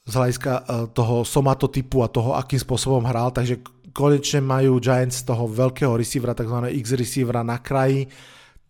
[0.05, 3.61] z hľadiska eh, toho somatotypu a toho, akým spôsobom hral, takže
[3.93, 6.71] konečne majú Giants toho veľkého receivera, tzv.
[6.81, 8.07] X-receivera na kraji.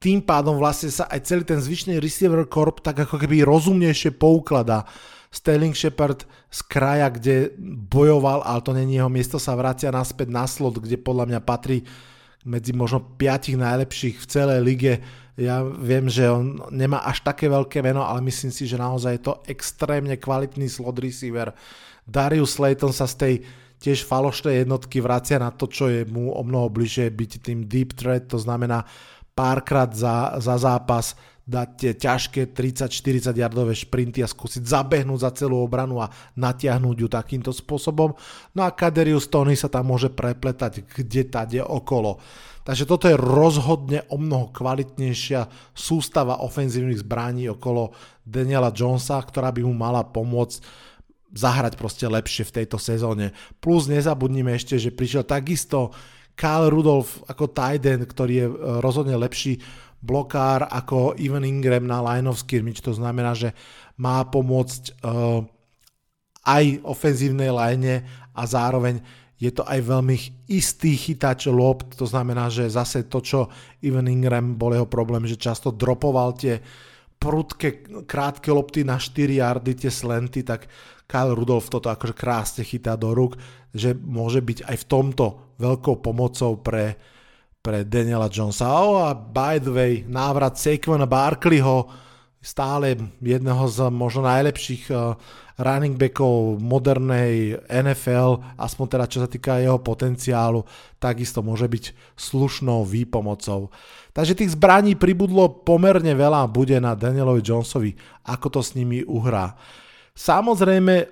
[0.02, 4.90] Tým pádom vlastne sa aj celý ten zvyšný receiver corp tak ako keby rozumnejšie poukladá.
[5.32, 7.56] Sterling Shepard z kraja, kde
[7.88, 11.88] bojoval, ale to není jeho miesto, sa vracia naspäť na slot, kde podľa mňa patrí
[12.44, 14.94] medzi možno piatich najlepších v celej lige.
[15.42, 19.24] Ja viem, že on nemá až také veľké meno, ale myslím si, že naozaj je
[19.26, 21.50] to extrémne kvalitný slot receiver.
[22.06, 23.34] Darius Slayton sa z tej
[23.82, 27.98] tiež falošné jednotky vracia na to, čo je mu o mnoho bližšie byť tým deep
[27.98, 28.86] threat, to znamená
[29.34, 31.18] párkrát za, za zápas
[31.52, 36.08] dať tie ťažké 30-40 yardové šprinty a skúsiť zabehnúť za celú obranu a
[36.40, 38.16] natiahnuť ju takýmto spôsobom.
[38.56, 42.24] No a Kaderius Tony sa tam môže prepletať kde tade okolo.
[42.62, 47.92] Takže toto je rozhodne o mnoho kvalitnejšia sústava ofenzívnych zbraní okolo
[48.24, 50.62] Daniela Jonesa, ktorá by mu mala pomôcť
[51.32, 53.34] zahrať proste lepšie v tejto sezóne.
[53.64, 55.96] Plus nezabudnime ešte, že prišiel takisto
[56.36, 59.60] Kyle Rudolph ako tight ktorý je e, rozhodne lepší
[60.02, 63.54] blokár ako Ivan Ingram na line of scrimmage, to znamená, že
[64.02, 65.46] má pomôcť uh,
[66.42, 68.02] aj ofenzívnej line
[68.34, 68.98] a zároveň
[69.42, 73.50] je to aj veľmi istý chytač lob, to znamená, že zase to, čo
[73.82, 76.62] Ivan Ingram bol jeho problém, že často dropoval tie
[77.18, 80.70] prudké, krátke lopty na 4 yardy, tie slenty, tak
[81.10, 83.38] Kyle Rudolph toto akože krásne chytá do rúk,
[83.74, 85.26] že môže byť aj v tomto
[85.58, 86.98] veľkou pomocou pre,
[87.62, 88.66] pre Daniela Jonesa.
[88.74, 91.86] Oh, a by the way, návrat Saquona Barkleyho,
[92.42, 95.14] stále jedného z možno najlepších uh,
[95.62, 100.66] running backov modernej NFL, aspoň teda čo sa týka jeho potenciálu,
[100.98, 103.70] takisto môže byť slušnou výpomocou.
[104.12, 107.94] Takže tých zbraní pribudlo pomerne veľa bude na Danielovi Jonesovi,
[108.26, 109.54] ako to s nimi uhrá.
[110.18, 111.08] Samozrejme,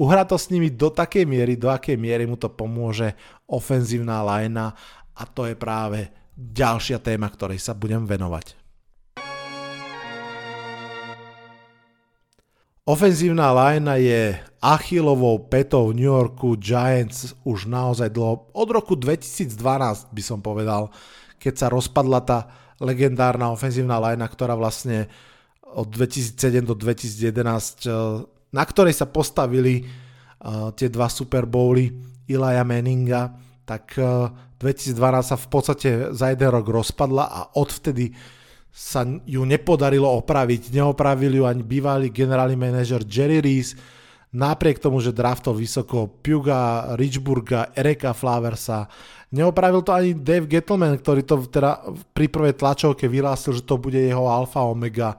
[0.00, 3.14] uhrá to s nimi do takej miery, do akej miery mu to pomôže
[3.48, 4.74] ofenzívna lajna
[5.18, 6.06] a to je práve
[6.38, 8.54] ďalšia téma, ktorej sa budem venovať.
[12.88, 14.32] Ofenzívna lajna je
[14.64, 20.88] achilovou petou New Yorku Giants už naozaj dlho, od roku 2012 by som povedal,
[21.36, 22.38] keď sa rozpadla tá
[22.80, 25.04] legendárna ofenzívna lajna, ktorá vlastne
[25.68, 28.24] od 2007 do 2011, eh,
[28.56, 31.92] na ktorej sa postavili uh, tie dva Super Bowly
[32.24, 33.36] Ilaja Manninga,
[33.68, 38.10] tak eh, 2012 sa v podstate za jeden rok rozpadla a odvtedy
[38.68, 40.74] sa ju nepodarilo opraviť.
[40.74, 43.78] Neopravil ju ani bývalý generálny manažer Jerry Reese,
[44.34, 48.86] napriek tomu, že draftol vysoko Puga, Richburga, Ereka Flaversa.
[49.34, 53.98] Neopravil to ani Dave Gettleman, ktorý to teda pri prvej tlačovke vyhlásil, že to bude
[53.98, 55.16] jeho alfa omega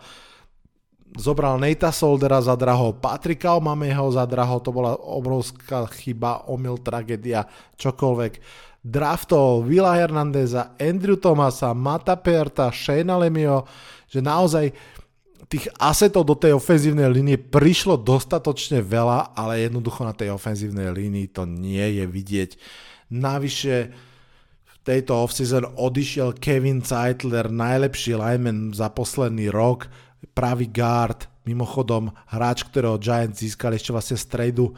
[1.18, 7.50] zobral Nejta Soldera za draho, Patrika Omameho za draho, to bola obrovská chyba, omyl, tragédia,
[7.82, 8.34] čokoľvek.
[8.90, 13.70] Draftol Vila Hernandeza, Andrew Thomasa, Mata Perta, Shane Lemio,
[14.10, 14.74] že naozaj
[15.50, 21.34] tých asetov do tej ofenzívnej línie prišlo dostatočne veľa, ale jednoducho na tej ofenzívnej línii
[21.34, 22.50] to nie je vidieť.
[23.10, 23.76] Navyše
[24.62, 29.90] v tejto offseason odišiel Kevin Zeitler, najlepší lineman za posledný rok,
[30.38, 34.78] pravý guard, mimochodom hráč, ktorého Giants získali ešte vlastne z tradu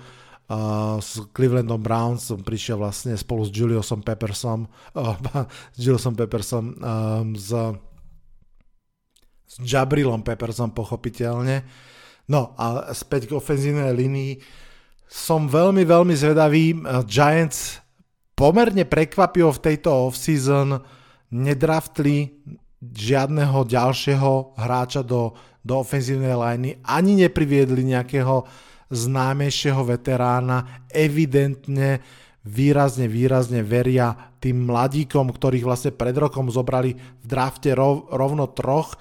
[0.99, 5.15] s Clevelandom Browns, som prišiel vlastne spolu s Juliusom Peppersom, uh,
[5.75, 7.49] s Juliusom Peppersom, um, s,
[9.47, 11.63] s Jabrilom Peppersom pochopiteľne.
[12.27, 14.33] No a späť k ofenzívnej linii.
[15.11, 16.75] Som veľmi, veľmi zvedavý.
[16.75, 17.83] Uh, Giants
[18.35, 20.79] pomerne prekvapivo v tejto off-season
[21.31, 22.41] nedraftli
[22.81, 28.41] žiadneho ďalšieho hráča do, do ofenzívnej liney, ani nepriviedli nejakého
[28.91, 30.85] známejšieho veterána.
[30.91, 32.03] Evidentne
[32.43, 38.99] výrazne, výrazne veria tým mladíkom, ktorých vlastne pred rokom zobrali v drafte rov, rovno troch.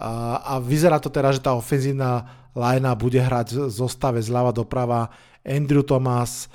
[0.00, 2.24] A, vyzerá to teda, že tá ofenzívna
[2.56, 5.12] linea bude hrať v zostave zľava doprava
[5.44, 6.48] Andrew Thomas,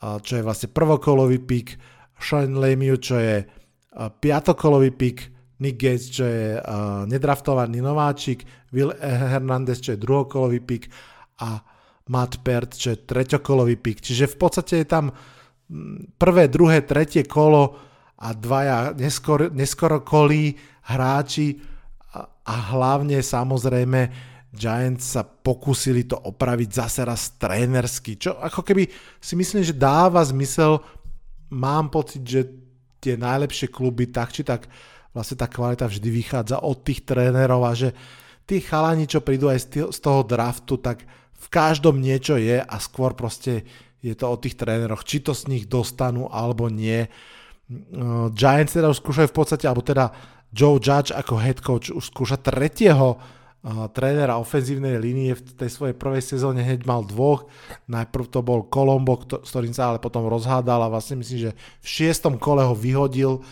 [0.00, 1.68] čo je vlastne prvokolový pik,
[2.20, 3.48] Sean Lemieux, čo je
[3.96, 5.18] piatokolový pik,
[5.60, 6.56] Nick Gates, čo je
[7.08, 10.88] nedraftovaný nováčik, Will Hernandez, čo je druhokolový pik
[11.40, 11.60] a
[12.10, 14.02] Matt Pert, čo je treťokolový pik.
[14.02, 15.14] Čiže v podstate je tam
[16.18, 17.78] prvé, druhé, tretie kolo
[18.20, 20.52] a dvaja neskoro, neskoro kolí
[20.90, 21.56] hráči
[22.12, 28.90] a, a hlavne samozrejme Giants sa pokúsili to opraviť zase raz trénersky, čo ako keby
[29.22, 30.82] si myslím, že dáva zmysel,
[31.54, 32.50] mám pocit, že
[32.98, 34.66] tie najlepšie kluby tak či tak
[35.14, 37.94] vlastne tá kvalita vždy vychádza od tých trénerov a že
[38.42, 41.06] tí chalani, čo prídu aj z toho draftu, tak
[41.40, 43.64] v každom niečo je a skôr proste
[44.04, 47.08] je to o tých tréneroch, či to z nich dostanú alebo nie.
[47.70, 50.12] Uh, Giants teda už skúšajú v podstate, alebo teda
[50.52, 55.94] Joe Judge ako head coach už skúša tretieho uh, trénera ofenzívnej línie v tej svojej
[55.94, 57.46] prvej sezóne hneď mal dvoch.
[57.86, 61.86] Najprv to bol Colombo, s ktorým sa ale potom rozhádal a vlastne myslím, že v
[61.86, 63.44] šiestom kole ho vyhodil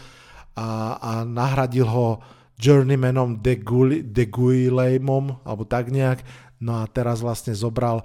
[0.59, 2.19] a, a nahradil ho
[2.59, 6.27] journeymanom Deguilemom, alebo tak nejak.
[6.59, 8.03] No a teraz vlastne zobral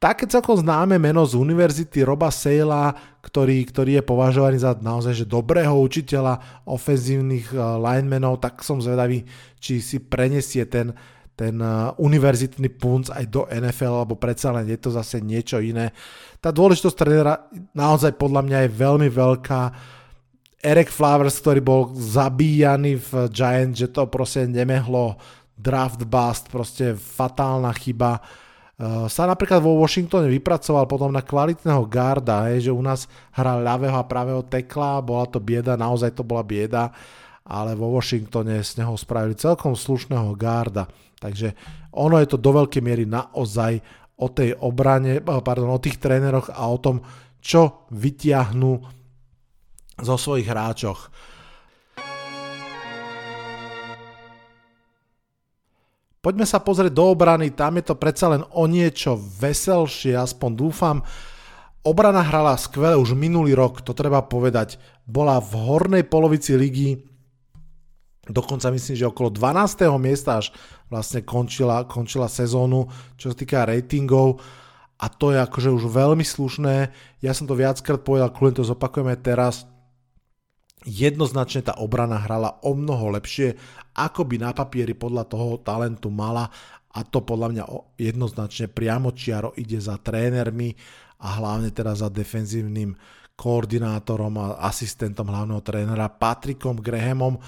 [0.00, 5.26] také celkom známe meno z univerzity Roba Sejla, ktorý, ktorý je považovaný za naozaj že
[5.28, 9.28] dobrého učiteľa ofenzívnych uh, linemenov, tak som zvedavý,
[9.60, 10.96] či si prenesie ten,
[11.36, 15.92] ten uh, univerzitný punc aj do NFL, alebo predsa len je to zase niečo iné.
[16.40, 17.44] Tá dôležitosť trénera
[17.76, 19.62] naozaj podľa mňa je veľmi veľká
[20.60, 25.16] Eric Flowers, ktorý bol zabíjaný v Giant, že to proste nemehlo
[25.60, 28.18] draft bust, proste fatálna chyba.
[28.80, 33.04] Uh, sa napríklad vo Washingtone vypracoval potom na kvalitného garda, hej, že u nás
[33.36, 36.88] hral ľavého a pravého tekla, bola to bieda, naozaj to bola bieda,
[37.44, 40.88] ale vo Washingtone z neho spravili celkom slušného garda.
[41.20, 41.52] Takže
[41.92, 43.84] ono je to do veľkej miery naozaj
[44.16, 47.04] o tej obrane, pardon, o tých tréneroch a o tom,
[47.40, 48.72] čo vytiahnu
[50.00, 51.12] zo svojich hráčoch.
[56.20, 60.96] Poďme sa pozrieť do obrany, tam je to predsa len o niečo veselšie, aspoň dúfam.
[61.80, 64.76] Obrana hrala skvele už minulý rok, to treba povedať.
[65.08, 67.00] Bola v hornej polovici ligy,
[68.28, 69.88] dokonca myslím, že okolo 12.
[69.96, 70.52] miesta až
[70.92, 74.44] vlastne končila, končila sezónu, čo sa týka ratingov
[75.00, 76.92] a to je akože už veľmi slušné.
[77.24, 79.64] Ja som to viackrát povedal, kľudne to zopakujeme teraz
[80.84, 83.56] jednoznačne tá obrana hrala o mnoho lepšie,
[83.94, 86.46] ako by na papieri podľa toho talentu mala.
[86.90, 87.64] A to podľa mňa
[87.98, 90.74] jednoznačne priamo čiaro ide za trénermi
[91.22, 92.96] a hlavne teda za defenzívnym
[93.38, 97.38] koordinátorom a asistentom hlavného trénera Patrickom Grahamom,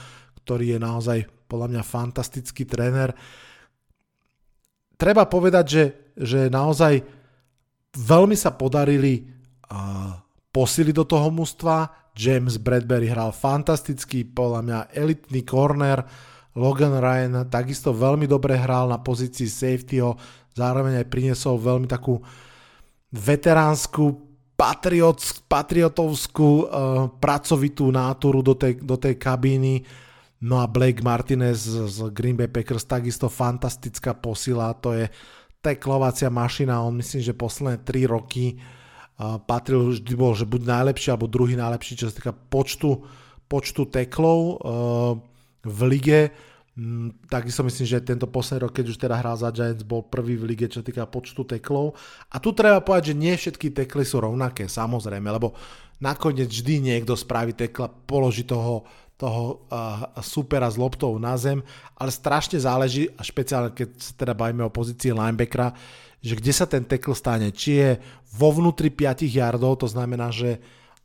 [0.41, 1.19] ktorý je naozaj
[1.51, 3.13] podľa mňa fantastický tréner.
[4.97, 5.85] Treba povedať, že,
[6.17, 7.03] že naozaj
[7.93, 9.27] veľmi sa podarili
[9.69, 10.17] uh,
[10.55, 11.77] posiliť do toho mužstva,
[12.13, 16.05] James Bradbury hral fantastický, podľa mňa elitný corner,
[16.53, 20.21] Logan Ryan takisto veľmi dobre hral na pozícii safetyho,
[20.53, 22.21] zároveň aj priniesol veľmi takú
[23.13, 26.65] veteránsku, patriot, patriotovskú, uh,
[27.17, 29.85] pracovitú náturu do tej, do tej kabíny.
[30.43, 35.07] No a Blake Martinez z Green Bay Packers takisto fantastická posila, to je
[35.63, 41.09] teklovacia mašina, on myslím, že posledné 3 roky uh, patril vždy bol, že buď najlepší
[41.15, 43.09] alebo druhý najlepší, čo sa týka počtu,
[43.49, 44.39] počtu teklov.
[44.61, 45.32] Uh,
[45.63, 46.21] v lige.
[46.73, 50.41] Mm, takisto myslím, že tento posledný rok, keď už teda hral za Giants, bol prvý
[50.41, 51.93] v lige, čo týka počtu teklov.
[52.33, 55.53] A tu treba povedať, že nie všetky tekly sú rovnaké, samozrejme, lebo
[56.01, 58.89] nakoniec vždy niekto spraví tekla, položí toho,
[59.21, 61.61] toho uh, supera s loptou na zem,
[61.95, 65.77] ale strašne záleží, a špeciálne keď sa teda bavíme o pozícii linebackera,
[66.25, 67.53] že kde sa ten tackle stane.
[67.53, 67.91] Či je
[68.33, 70.57] vo vnútri 5 yardov, to znamená, že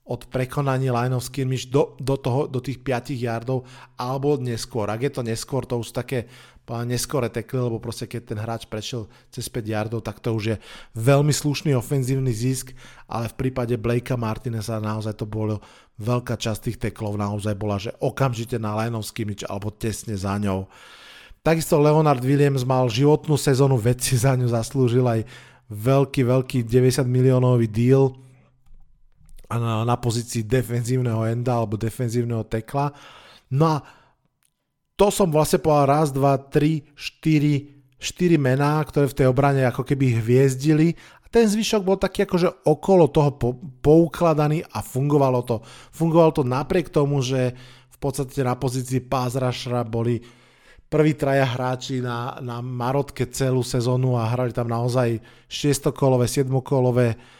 [0.07, 3.67] od prekonania line of skirmish do, do, toho, do tých 5 yardov,
[3.99, 4.87] alebo neskôr.
[4.87, 6.31] Ak je to neskôr, to už také
[6.83, 10.57] neskore tekli, lebo proste keď ten hráč prešiel cez 5 yardov, tak to už je
[10.99, 12.75] veľmi slušný ofenzívny zisk,
[13.07, 15.63] ale v prípade Blakea Martineza naozaj to bolo
[15.95, 20.35] veľká časť tých teklov naozaj bola, že okamžite na line of skirmish alebo tesne za
[20.35, 20.67] ňou.
[21.39, 25.23] Takisto Leonard Williams mal životnú sezónu, veci za ňu zaslúžil aj
[25.71, 28.11] veľký, veľký 90 miliónový deal.
[29.55, 32.91] Na, na pozícii defenzívneho enda alebo defenzívneho tekla.
[33.55, 33.75] No a
[34.99, 39.87] to som vlastne povedal raz, dva, tri, štyri, štyri mená, ktoré v tej obrane ako
[39.87, 45.63] keby hviezdili a ten zvyšok bol taký akože okolo toho po, poukladaný a fungovalo to.
[45.95, 47.55] Fungovalo to napriek tomu, že
[47.87, 49.39] v podstate na pozícii pass
[49.87, 50.19] boli
[50.87, 55.19] prví traja hráči na, na Marotke celú sezónu a hrali tam naozaj
[55.51, 57.36] 6-kolové, 7-kolové uh,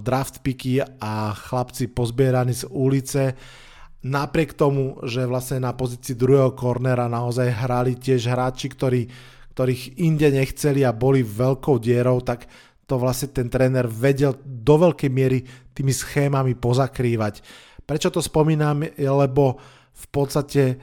[0.00, 3.36] draft picky a chlapci pozbieraní z ulice.
[4.02, 9.06] Napriek tomu, že vlastne na pozícii druhého kornera naozaj hrali tiež hráči, ktorí,
[9.54, 12.50] ktorých inde nechceli a boli veľkou dierou, tak
[12.88, 17.44] to vlastne ten tréner vedel do veľkej miery tými schémami pozakrývať.
[17.86, 18.82] Prečo to spomínam?
[18.98, 19.60] Lebo
[19.92, 20.80] v podstate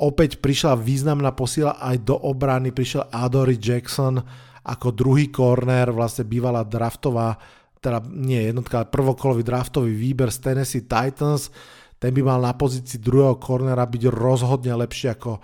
[0.00, 4.16] Opäť prišla významná posila aj do obrany, prišiel Adory Jackson
[4.64, 7.36] ako druhý corner, vlastne bývalá draftová,
[7.80, 11.48] teda nie jednotka, ale prvokolový draftový výber z Tennessee Titans.
[11.96, 15.40] Ten by mal na pozícii druhého cornera byť rozhodne lepší ako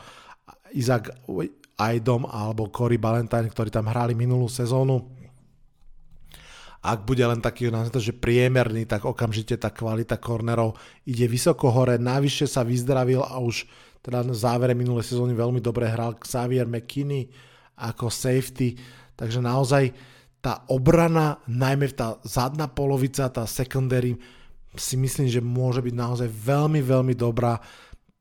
[0.77, 1.13] Isaac
[1.77, 5.05] Aidom alebo Cory Ballantyne, ktorí tam hrali minulú sezónu.
[6.87, 7.67] Ak bude len taký,
[7.99, 13.67] že priemerný, tak okamžite tá kvalita cornerov ide vysoko hore, navyše sa vyzdravil a už
[14.07, 17.27] teda na závere minulej sezóny veľmi dobre hral Xavier McKinney
[17.75, 18.79] ako safety,
[19.19, 19.91] takže naozaj
[20.47, 24.15] tá obrana, najmä tá zadná polovica, tá secondary,
[24.79, 27.59] si myslím, že môže byť naozaj veľmi, veľmi dobrá.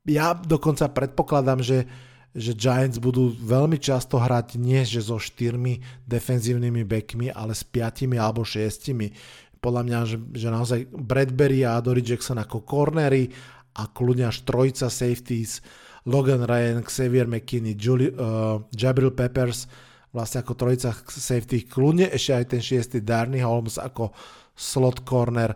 [0.09, 1.85] Ja dokonca predpokladám, že,
[2.33, 8.17] že Giants budú veľmi často hrať nie že so štyrmi defenzívnymi backmi, ale s piatimi
[8.17, 9.13] alebo šiestimi.
[9.61, 13.29] Podľa mňa, že, že naozaj Bradbury a Dory Jackson ako cornery
[13.77, 15.61] a kľudne až trojica safeties,
[16.09, 19.69] Logan Ryan, Xavier McKinney, Julie, uh, Jabril Peppers,
[20.15, 24.15] vlastne ako trojica safety, kľudne ešte aj ten šiestý Darny Holmes ako
[24.55, 25.51] slot corner.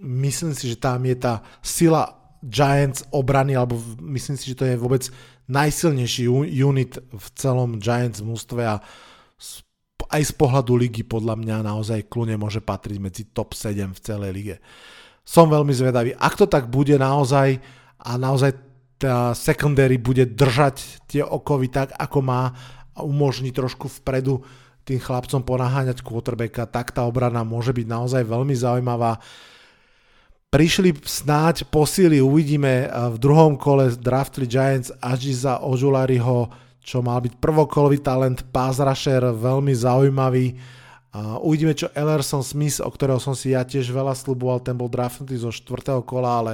[0.00, 2.08] Myslím si, že tam je tá sila
[2.40, 5.04] Giants obrany, alebo myslím si, že to je vôbec
[5.52, 6.24] najsilnejší
[6.64, 8.80] unit v celom Giants mústve a
[10.08, 14.30] aj z pohľadu ligy podľa mňa naozaj kľudne môže patriť medzi top 7 v celej
[14.32, 14.56] lige
[15.24, 16.12] som veľmi zvedavý.
[16.20, 17.56] Ak to tak bude naozaj
[18.04, 18.52] a naozaj
[19.00, 22.52] tá secondary bude držať tie okovy tak, ako má
[22.94, 24.46] a umožní trošku vpredu
[24.86, 29.18] tým chlapcom ponaháňať quarterbacka, tak tá obrana môže byť naozaj veľmi zaujímavá.
[30.52, 36.46] Prišli snáď posily, uvidíme v druhom kole draftli Giants Ajiza Ojulariho,
[36.84, 40.54] čo mal byť prvokolový talent, pass rusher, veľmi zaujímavý
[41.14, 44.90] a uvidíme, čo Ellerson Smith, o ktorého som si ja tiež veľa sluboval, ten bol
[44.90, 46.02] draftnutý zo 4.
[46.02, 46.52] kola, ale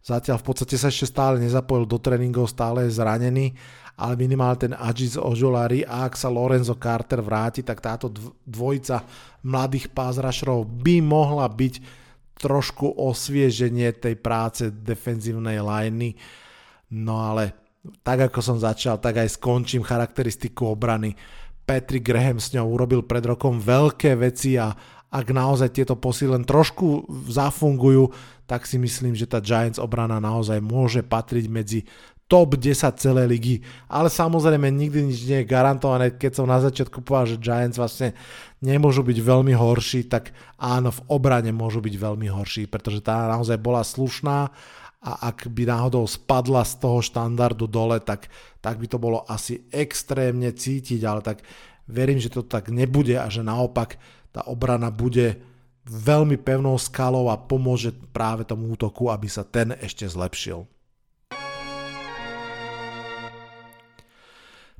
[0.00, 3.52] zatiaľ v podstate sa ešte stále nezapojil do tréningov, stále je zranený,
[4.00, 8.08] ale minimálne ten Ajiz Ojolari a ak sa Lorenzo Carter vráti, tak táto
[8.48, 9.04] dvojica
[9.44, 12.00] mladých pázrašrov by mohla byť
[12.40, 16.16] trošku osvieženie tej práce defenzívnej liney.
[16.96, 17.52] No ale
[18.00, 21.12] tak ako som začal, tak aj skončím charakteristiku obrany.
[21.68, 24.72] Patrick Graham s ňou urobil pred rokom veľké veci a
[25.10, 28.14] ak naozaj tieto posily len trošku zafungujú,
[28.46, 31.80] tak si myslím, že tá Giants obrana naozaj môže patriť medzi
[32.30, 33.56] top 10 celej ligy.
[33.90, 36.14] Ale samozrejme nikdy nič nie je garantované.
[36.14, 38.14] Keď som na začiatku povedal, že Giants vlastne
[38.62, 43.58] nemôžu byť veľmi horší, tak áno, v obrane môžu byť veľmi horší, pretože tá naozaj
[43.58, 44.46] bola slušná
[45.00, 48.30] a ak by náhodou spadla z toho štandardu dole, tak,
[48.62, 51.42] tak by to bolo asi extrémne cítiť, ale tak
[51.88, 53.98] verím, že to tak nebude a že naopak
[54.30, 55.42] tá obrana bude
[55.90, 60.66] veľmi pevnou skalou a pomôže práve tomu útoku, aby sa ten ešte zlepšil.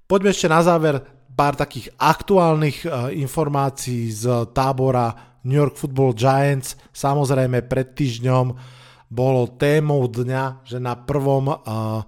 [0.07, 1.03] Poďme ešte na záver
[1.35, 6.75] pár takých aktuálnych uh, informácií z tábora New York Football Giants.
[6.91, 8.47] Samozrejme pred týždňom
[9.11, 12.03] bolo témou dňa, že na prvom uh,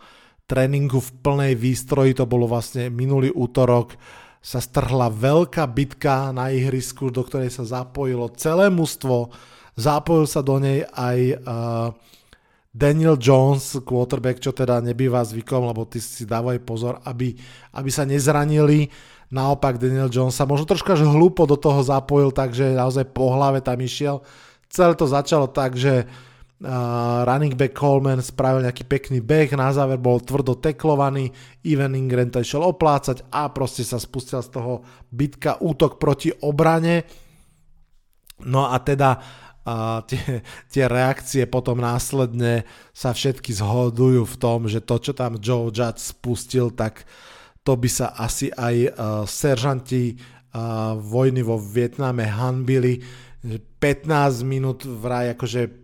[0.46, 3.96] tréningu v plnej výstroji, to bolo vlastne minulý útorok,
[4.42, 9.30] sa strhla veľká bitka na ihrisku, do ktorej sa zapojilo celé mužstvo,
[9.78, 11.88] zapojil sa do nej aj uh,
[12.74, 17.38] Daniel Jones, quarterback, čo teda nebýva zvykom, lebo ty si dávaj pozor, aby,
[17.70, 18.90] aby sa nezranili.
[19.30, 23.78] Naopak Daniel Jones sa možno troška hlúpo do toho zapojil, takže naozaj po hlave tam
[23.78, 24.26] išiel.
[24.66, 26.31] Celé to začalo tak, že Uh,
[27.26, 31.34] running back Coleman spravil nejaký pekný beh, na záver bol tvrdo teklovaný,
[31.66, 37.02] Ivan Ingram to išiel oplácať a proste sa spustil z toho bitka útok proti obrane.
[38.46, 40.42] No a teda uh, tie,
[40.72, 42.62] tie reakcie potom následne
[42.94, 47.06] sa všetky zhodujú v tom, že to, čo tam Joe Judge spustil, tak
[47.62, 48.90] to by sa asi aj uh,
[49.26, 53.02] seržanti uh, vojny vo Vietname hanbili.
[53.42, 55.81] 15 minút vraj akože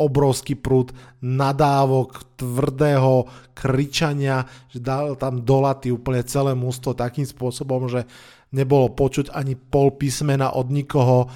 [0.00, 8.08] obrovský prúd nadávok, tvrdého kričania, že dal tam dolaty úplne celé mústvo takým spôsobom, že
[8.56, 11.28] nebolo počuť ani pol písmena od nikoho.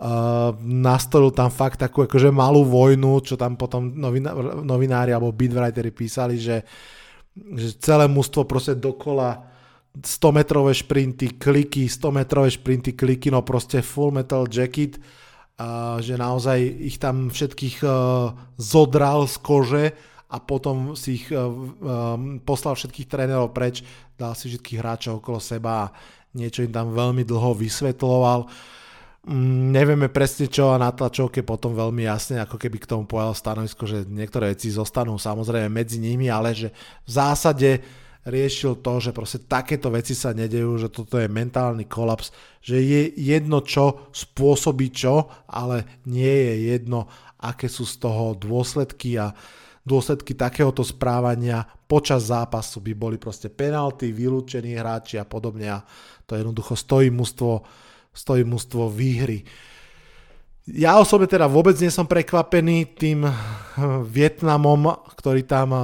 [0.00, 4.32] Uh, nastolil tam fakt takú akože malú vojnu, čo tam potom novina,
[4.64, 6.64] novinári alebo beatwriteri písali, že,
[7.36, 9.44] že celé mústvo proste dokola
[10.00, 14.96] 100 metrové šprinty, kliky, 100 metrové šprinty, kliky, no proste full metal jacket
[16.00, 17.88] že naozaj ich tam všetkých e,
[18.56, 19.84] zodral z kože
[20.30, 21.42] a potom si ich e, e,
[22.46, 23.84] poslal všetkých trénerov preč,
[24.16, 25.92] dal si všetkých hráčov okolo seba a
[26.32, 28.46] niečo im tam veľmi dlho vysvetloval.
[29.28, 33.36] Mm, nevieme presne čo a na tlačovke potom veľmi jasne ako keby k tomu povedal
[33.36, 36.72] stanovisko, že niektoré veci zostanú samozrejme medzi nimi, ale že
[37.04, 37.70] v zásade
[38.24, 43.08] riešil to, že proste takéto veci sa nedejú, že toto je mentálny kolaps, že je
[43.16, 47.08] jedno čo spôsobí čo, ale nie je jedno,
[47.40, 49.32] aké sú z toho dôsledky a
[49.80, 55.82] dôsledky takéhoto správania počas zápasu by boli proste penalty, vylúčení hráči a podobne a
[56.28, 57.64] to jednoducho stojí mužstvo,
[58.12, 59.42] stojí mužstvo výhry.
[60.70, 63.26] Ja osobne teda vôbec nie som prekvapený tým
[64.06, 65.74] Vietnamom, ktorý tam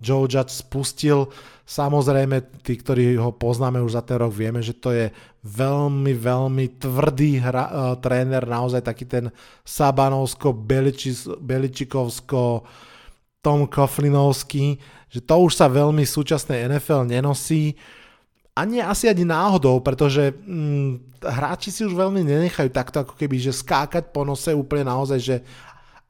[0.00, 1.28] Joe Judge spustil.
[1.68, 5.12] Samozrejme, tí, ktorí ho poznáme už za ten rok, vieme, že to je
[5.46, 9.30] veľmi, veľmi tvrdý hra, uh, tréner, naozaj taký ten
[9.62, 10.50] Sabanovsko,
[11.38, 12.66] Beličikovsko,
[13.40, 14.76] Tom Koflinovský,
[15.08, 17.78] že to už sa veľmi súčasnej NFL nenosí.
[18.52, 23.40] A nie asi ani náhodou, pretože mm, hráči si už veľmi nenechajú takto ako keby,
[23.40, 25.36] že skákať po nose úplne naozaj, že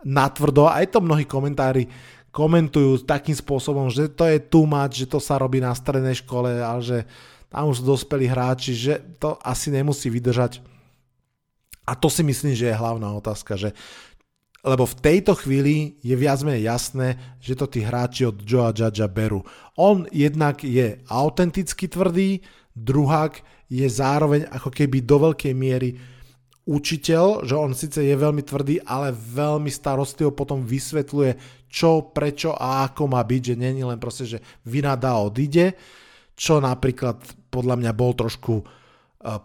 [0.03, 0.67] natvrdo.
[0.67, 1.87] Aj to mnohí komentári
[2.31, 6.63] komentujú takým spôsobom, že to je too much, že to sa robí na strednej škole,
[6.63, 6.99] ale že
[7.51, 10.63] tam už sú dospelí hráči, že to asi nemusí vydržať.
[11.91, 13.75] A to si myslím, že je hlavná otázka, že
[14.61, 19.09] lebo v tejto chvíli je viac menej jasné, že to tí hráči od Joa Judgea
[19.09, 19.41] berú.
[19.81, 22.45] On jednak je autenticky tvrdý,
[22.77, 23.41] druhák
[23.73, 25.97] je zároveň ako keby do veľkej miery
[26.69, 32.91] učiteľ, že on síce je veľmi tvrdý, ale veľmi starostlivo potom vysvetľuje, čo, prečo a
[32.91, 35.79] ako má byť, že není len proste, že vynadá odíde,
[36.35, 38.67] čo napríklad podľa mňa bol trošku uh,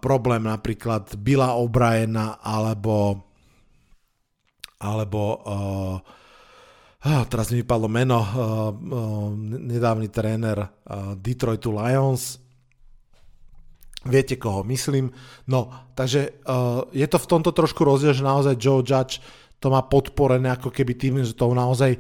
[0.02, 3.22] problém napríklad Billa O'Briena alebo
[4.82, 5.98] alebo uh,
[7.32, 8.28] teraz mi vypadlo meno, uh,
[8.74, 12.46] uh, nedávny tréner uh, Detroitu Lions,
[14.06, 15.10] Viete, koho myslím.
[15.50, 19.18] No, takže uh, je to v tomto trošku rozdiel, že naozaj Joe Judge
[19.60, 21.98] to má podporené ako keby tým, že to naozaj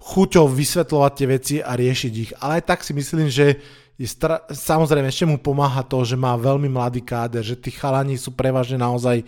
[0.00, 2.30] chuťou vysvetľovať tie veci a riešiť ich.
[2.38, 3.58] Ale aj tak si myslím, že
[3.96, 8.20] je stra- samozrejme ešte mu pomáha to, že má veľmi mladý káder, že tí chalani
[8.20, 9.24] sú prevažne naozaj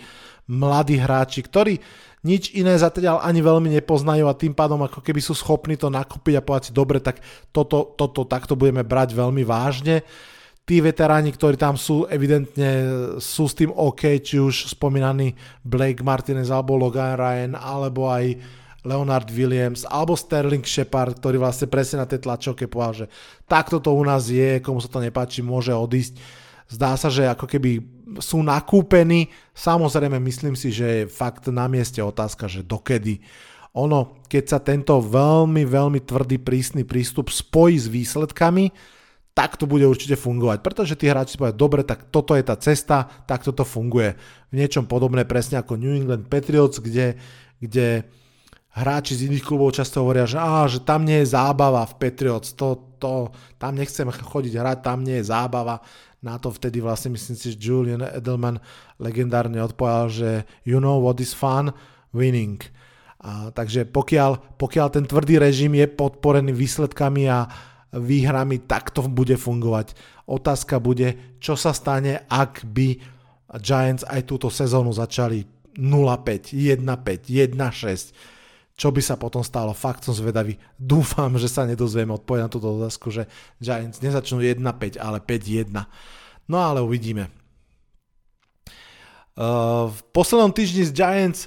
[0.49, 1.81] mladí hráči, ktorí
[2.25, 6.35] nič iné zatiaľ ani veľmi nepoznajú a tým pádom ako keby sú schopní to nakúpiť
[6.37, 7.23] a povedať si, dobre, tak
[7.55, 10.03] toto, toto takto budeme brať veľmi vážne
[10.69, 12.71] tí veteráni, ktorí tam sú, evidentne
[13.17, 15.33] sú s tým OK, či už spomínaný
[15.65, 18.37] Blake Martinez alebo Logan Ryan, alebo aj
[18.85, 23.07] Leonard Williams, alebo Sterling Shepard, ktorý vlastne presne na tej tlačovke povedal, že
[23.49, 26.21] takto to u nás je, komu sa to nepáči, môže odísť.
[26.69, 27.81] Zdá sa, že ako keby
[28.21, 33.25] sú nakúpení, samozrejme myslím si, že je fakt na mieste otázka, že dokedy.
[33.73, 38.69] Ono, keď sa tento veľmi, veľmi tvrdý, prísny prístup spojí s výsledkami,
[39.39, 42.59] tak to bude určite fungovať, pretože tí hráči si povedia, dobre, tak toto je tá
[42.59, 44.19] cesta, tak toto funguje.
[44.51, 47.15] V niečom podobné presne ako New England Patriots, kde,
[47.63, 48.03] kde
[48.75, 52.51] hráči z iných klubov často hovoria, že, á, že tam nie je zábava v Patriots,
[52.59, 53.31] to, to,
[53.63, 55.87] tam nechcem chodiť hrať, tam nie je zábava.
[56.19, 58.59] Na to vtedy vlastne myslím si, že Julian Edelman
[58.99, 60.31] legendárne odpovedal, že
[60.67, 61.71] you know what is fun?
[62.11, 62.59] Winning.
[63.23, 67.47] A, takže pokiaľ, pokiaľ ten tvrdý režim je podporený výsledkami a,
[67.93, 69.97] výhrami, tak to bude fungovať.
[70.29, 73.01] Otázka bude, čo sa stane, ak by
[73.57, 78.13] Giants aj túto sezónu začali 0-5, 1-5, 1-6.
[78.79, 79.75] Čo by sa potom stalo?
[79.75, 80.55] Fakt som zvedavý.
[80.79, 83.27] Dúfam, že sa nedozvieme odpovedať na túto otázku, že
[83.59, 85.75] Giants nezačnú 1-5, ale 5-1.
[86.47, 87.33] No ale uvidíme.
[89.39, 91.41] Uh, v poslednom týždni z Giants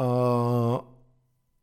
[0.00, 0.80] uh,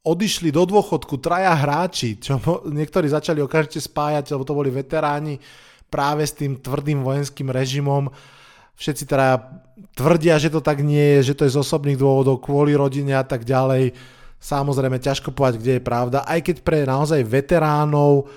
[0.06, 2.38] odišli do dôchodku traja hráči, čo
[2.70, 5.42] niektorí začali okamžite spájať, lebo to boli veteráni
[5.90, 8.14] práve s tým tvrdým vojenským režimom.
[8.78, 9.42] Všetci teda
[9.98, 13.26] tvrdia, že to tak nie je, že to je z osobných dôvodov, kvôli rodine a
[13.26, 13.96] tak ďalej.
[14.38, 18.30] Samozrejme, ťažko povedať, kde je pravda, aj keď pre naozaj veteránov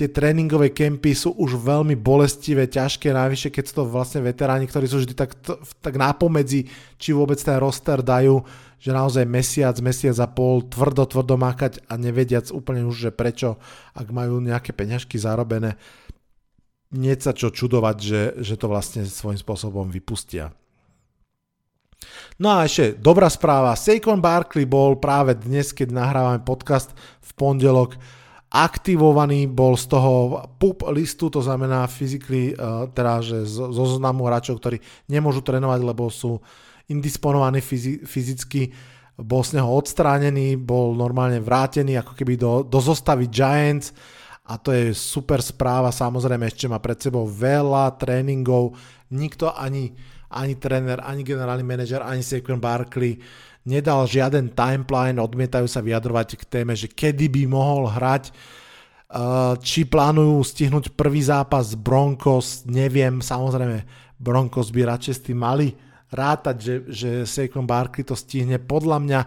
[0.00, 4.88] tie tréningové kempy sú už veľmi bolestivé, ťažké, najvyššie keď sú to vlastne veteráni, ktorí
[4.88, 5.36] sú vždy tak,
[5.84, 6.64] tak nápomedzi,
[6.96, 8.40] či vôbec ten roster dajú,
[8.80, 13.60] že naozaj mesiac, mesiac a pol tvrdo, tvrdo mákať a nevediac úplne už, že prečo,
[13.92, 15.76] ak majú nejaké peňažky zarobené,
[16.96, 20.56] nie sa čo čudovať, že, že to vlastne svojím spôsobom vypustia.
[22.40, 23.76] No a ešte dobrá správa.
[23.76, 26.88] Saquon Barkley bol práve dnes, keď nahrávame podcast
[27.20, 28.00] v pondelok,
[28.50, 34.58] aktivovaný bol z toho PUP listu, to znamená physically, uh, teda že zo zoznamu hráčov,
[34.58, 36.42] ktorí nemôžu trénovať, lebo sú
[36.90, 37.62] indisponovaní
[38.02, 38.74] fyzicky,
[39.14, 43.94] bol z neho odstránený, bol normálne vrátený ako keby do, do zostavy Giants.
[44.50, 48.74] A to je super správa, samozrejme ešte má pred sebou veľa tréningov,
[49.14, 49.94] nikto ani,
[50.26, 53.14] ani tréner, ani generálny manažer, ani Saquon Barkley
[53.64, 59.84] nedal žiaden timeline, odmietajú sa vyjadrovať k téme, že kedy by mohol hrať, uh, či
[59.84, 63.84] plánujú stihnúť prvý zápas Broncos, neviem, samozrejme
[64.20, 65.68] Broncos by radšej s tým mali
[66.10, 68.58] rátať, že, že Saquon Barkley to stihne.
[68.58, 69.20] Podľa mňa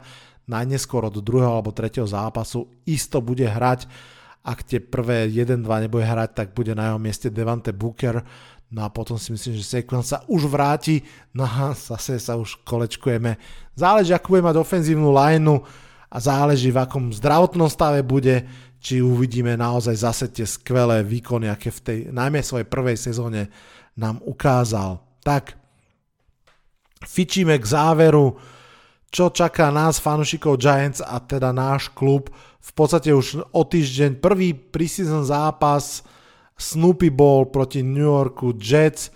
[0.45, 3.87] najneskôr od druhého alebo tretieho zápasu isto bude hrať,
[4.43, 8.19] ak tie prvé 1-2 nebude hrať, tak bude na jeho mieste Devante Booker,
[8.73, 12.57] No a potom si myslím, že Saquon sa už vráti, no a zase sa už
[12.65, 13.37] kolečkujeme.
[13.77, 15.61] Záleží, ako bude mať ofenzívnu lineu
[16.09, 18.41] a záleží, v akom zdravotnom stave bude,
[18.81, 23.53] či uvidíme naozaj zase tie skvelé výkony, aké v tej, najmä svojej prvej sezóne
[23.93, 25.05] nám ukázal.
[25.21, 25.53] Tak,
[27.05, 28.41] fičíme k záveru,
[29.13, 32.33] čo čaká nás, fanúšikov Giants a teda náš klub.
[32.57, 36.01] V podstate už o týždeň prvý preseason zápas
[36.57, 39.09] Snoopy bol proti New Yorku Jets,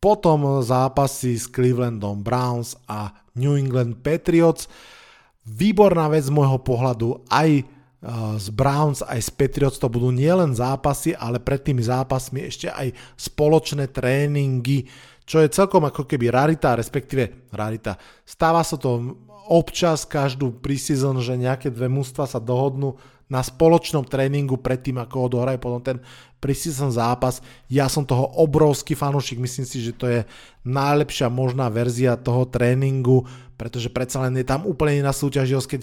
[0.00, 4.66] potom zápasy s Clevelandom Browns a New England Patriots.
[5.44, 7.64] Výborná vec z môjho pohľadu, aj e,
[8.40, 12.96] z Browns, aj z Patriots to budú nielen zápasy, ale pred tými zápasmi ešte aj
[13.20, 14.88] spoločné tréningy,
[15.28, 18.00] čo je celkom ako keby rarita, respektíve rarita.
[18.24, 19.20] Stáva sa to
[19.50, 22.96] občas každú preseason, že nejaké dve mústva sa dohodnú
[23.30, 26.02] na spoločnom tréningu predtým, ako odohrajú potom ten
[26.42, 27.38] preseason zápas.
[27.70, 30.20] Ja som toho obrovský fanúšik, myslím si, že to je
[30.66, 33.22] najlepšia možná verzia toho tréningu,
[33.54, 35.82] pretože predsa len je tam úplne iná súťaživosť, keď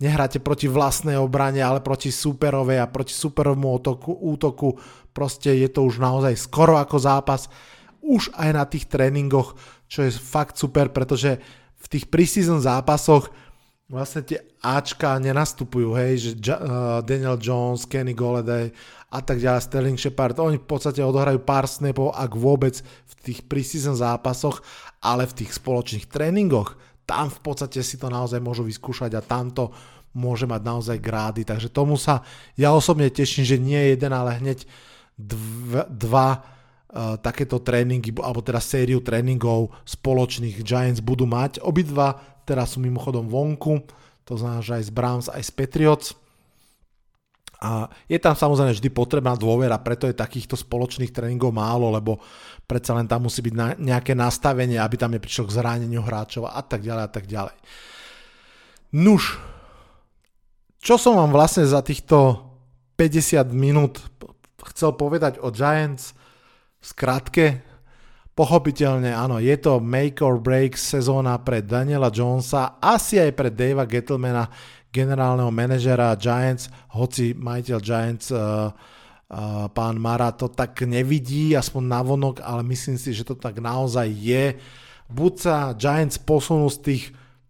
[0.00, 4.80] nehráte proti vlastnej obrane, ale proti superovej a proti superovmu útoku, útoku.
[5.12, 7.48] Proste je to už naozaj skoro ako zápas.
[8.00, 9.56] Už aj na tých tréningoch,
[9.88, 11.40] čo je fakt super, pretože
[11.76, 13.32] v tých preseason zápasoch
[13.86, 18.74] vlastne tie Ačka nenastupujú, hej, že uh, Daniel Jones, Kenny Golladay
[19.14, 23.46] a tak ďalej, Sterling Shepard, oni v podstate odohrajú pár snapov, ak vôbec v tých
[23.46, 24.58] preseason zápasoch,
[24.98, 26.74] ale v tých spoločných tréningoch,
[27.06, 29.70] tam v podstate si to naozaj môžu vyskúšať a tamto
[30.16, 32.26] môže mať naozaj grády, takže tomu sa
[32.58, 34.66] ja osobne teším, že nie jeden, ale hneď
[35.14, 36.28] dva, dva
[36.94, 41.58] takéto tréningy, alebo teda sériu tréningov spoločných Giants budú mať.
[41.60, 42.16] Obidva
[42.46, 43.82] teraz sú mimochodom vonku,
[44.22, 46.08] to znamená, že aj z Browns, aj z Patriots.
[47.58, 52.20] A je tam samozrejme vždy potrebná dôvera, preto je takýchto spoločných tréningov málo, lebo
[52.68, 56.60] predsa len tam musí byť na, nejaké nastavenie, aby tam neprišlo k zraneniu hráčov a
[56.62, 57.56] tak ďalej a tak ďalej.
[58.94, 59.40] Nuž,
[60.78, 62.46] čo som vám vlastne za týchto
[63.00, 64.04] 50 minút
[64.70, 66.12] chcel povedať o Giants,
[66.86, 67.66] skratke,
[68.36, 73.88] Pochopiteľne áno, je to make or break sezóna pre Daniela Jonesa, asi aj pre Davea
[73.88, 74.52] Gettlemana,
[74.92, 82.36] generálneho manažera Giants, hoci majiteľ Giants uh, uh, pán Mara to tak nevidí, aspoň navonok,
[82.44, 84.60] ale myslím si, že to tak naozaj je.
[85.08, 87.04] Buď sa Giants posunú z tých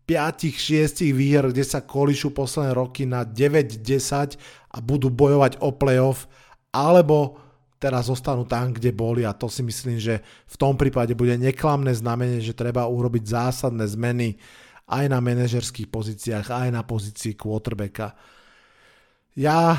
[0.06, 4.38] 5-6 výher, kde sa kolíšu posledné roky na 9-10
[4.70, 6.30] a budú bojovať o playoff,
[6.70, 7.42] alebo
[7.86, 10.18] teraz zostanú tam, kde boli a to si myslím, že
[10.50, 14.34] v tom prípade bude neklamné znamenie, že treba urobiť zásadné zmeny
[14.90, 18.18] aj na manažerských pozíciách, aj na pozícii quarterbacka.
[19.38, 19.78] Ja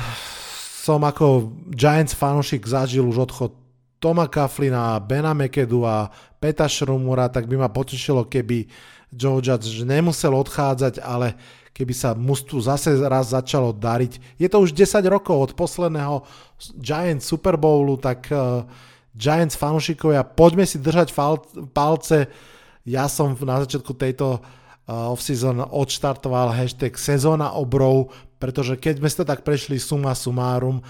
[0.80, 3.52] som ako Giants fanúšik zažil už odchod
[4.00, 6.08] Toma Kaflina, Bena McEdu a
[6.40, 8.64] Peta Šrumura, tak by ma potešilo, keby
[9.12, 11.36] Joe Judge nemusel odchádzať, ale
[11.78, 14.34] keby sa mustu zase raz začalo dariť.
[14.34, 16.26] Je to už 10 rokov od posledného
[16.74, 18.66] Giants Super Bowlu, tak uh,
[19.14, 22.26] Giants fanúšikovia, poďme si držať fal- palce.
[22.82, 28.10] Ja som na začiatku tejto uh, off-season odštartoval hashtag sezóna obrov,
[28.42, 30.82] pretože keď sme sa tak prešli suma sumárum,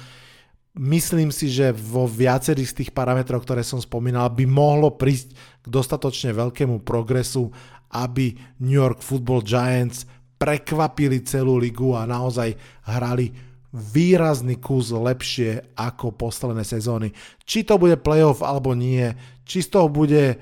[0.72, 5.66] myslím si, že vo viacerých z tých parametrov, ktoré som spomínal, by mohlo prísť k
[5.68, 7.52] dostatočne veľkému progresu,
[7.92, 10.08] aby New York Football Giants
[10.38, 12.54] prekvapili celú ligu a naozaj
[12.86, 13.34] hrali
[13.74, 17.12] výrazný kus lepšie ako posledné sezóny.
[17.44, 19.12] Či to bude playoff alebo nie,
[19.44, 20.40] či z toho bude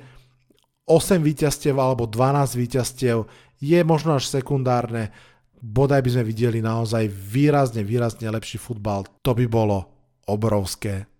[0.86, 3.26] 8 víťazstiev alebo 12 víťazstiev,
[3.58, 5.10] je možno až sekundárne.
[5.58, 9.08] Bodaj by sme videli naozaj výrazne, výrazne lepší futbal.
[9.26, 9.90] To by bolo
[10.30, 11.10] obrovské.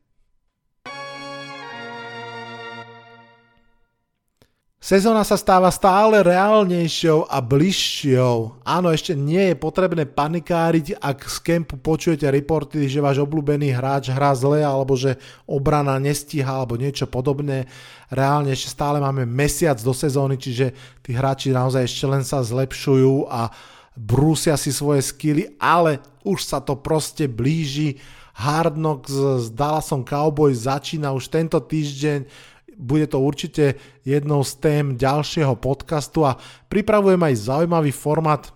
[4.77, 8.61] Sezóna sa stáva stále reálnejšou a bližšou.
[8.61, 14.13] Áno, ešte nie je potrebné panikáriť, ak z kempu počujete reporty, že váš obľúbený hráč
[14.13, 15.17] hrá zle, alebo že
[15.49, 17.65] obrana nestíha, alebo niečo podobné.
[18.13, 23.33] Reálne ešte stále máme mesiac do sezóny, čiže tí hráči naozaj ešte len sa zlepšujú
[23.33, 23.49] a
[23.97, 27.97] brúsia si svoje skily, ale už sa to proste blíži.
[28.37, 32.29] Hard Knocks s Dallasom Cowboys začína už tento týždeň
[32.77, 36.37] bude to určite jednou z tém ďalšieho podcastu a
[36.69, 38.53] pripravujem aj zaujímavý format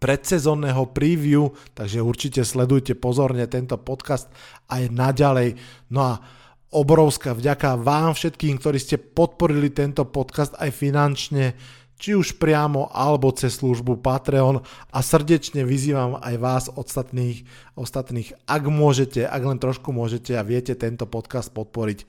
[0.00, 4.32] predsezónneho preview, takže určite sledujte pozorne tento podcast
[4.72, 5.60] aj naďalej.
[5.92, 6.12] No a
[6.72, 11.52] obrovská vďaka vám všetkým, ktorí ste podporili tento podcast aj finančne,
[12.00, 17.44] či už priamo alebo cez službu Patreon a srdečne vyzývam aj vás ostatných,
[17.76, 22.08] ostatných, ak môžete, ak len trošku môžete a viete tento podcast podporiť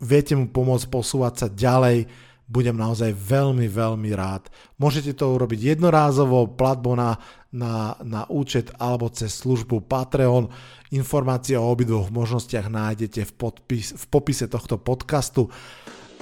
[0.00, 2.08] viete mu pomôcť posúvať sa ďalej,
[2.48, 4.48] budem naozaj veľmi, veľmi rád.
[4.80, 7.20] Môžete to urobiť jednorázovo, platbo na,
[7.52, 10.48] na, na účet alebo cez službu Patreon.
[10.88, 15.52] Informácie o obidvoch možnostiach nájdete v, podpis, v popise tohto podcastu.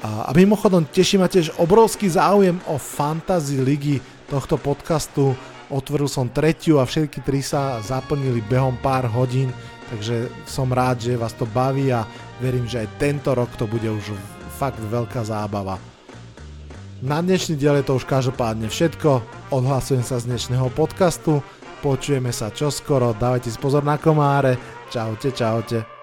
[0.02, 5.38] A, a mimochodom teší ma tiež obrovský záujem o fantasy ligy tohto podcastu.
[5.70, 9.54] Otvoril som tretiu a všetky tri sa zaplnili behom pár hodín,
[9.90, 12.06] takže som rád, že vás to baví a
[12.42, 14.14] verím, že aj tento rok to bude už
[14.56, 15.78] fakt veľká zábava.
[17.04, 19.20] Na dnešný diel je to už každopádne všetko,
[19.52, 21.44] odhlasujem sa z dnešného podcastu,
[21.84, 24.56] počujeme sa čoskoro, dávajte si pozor na komáre,
[24.88, 25.95] čaute, čaute.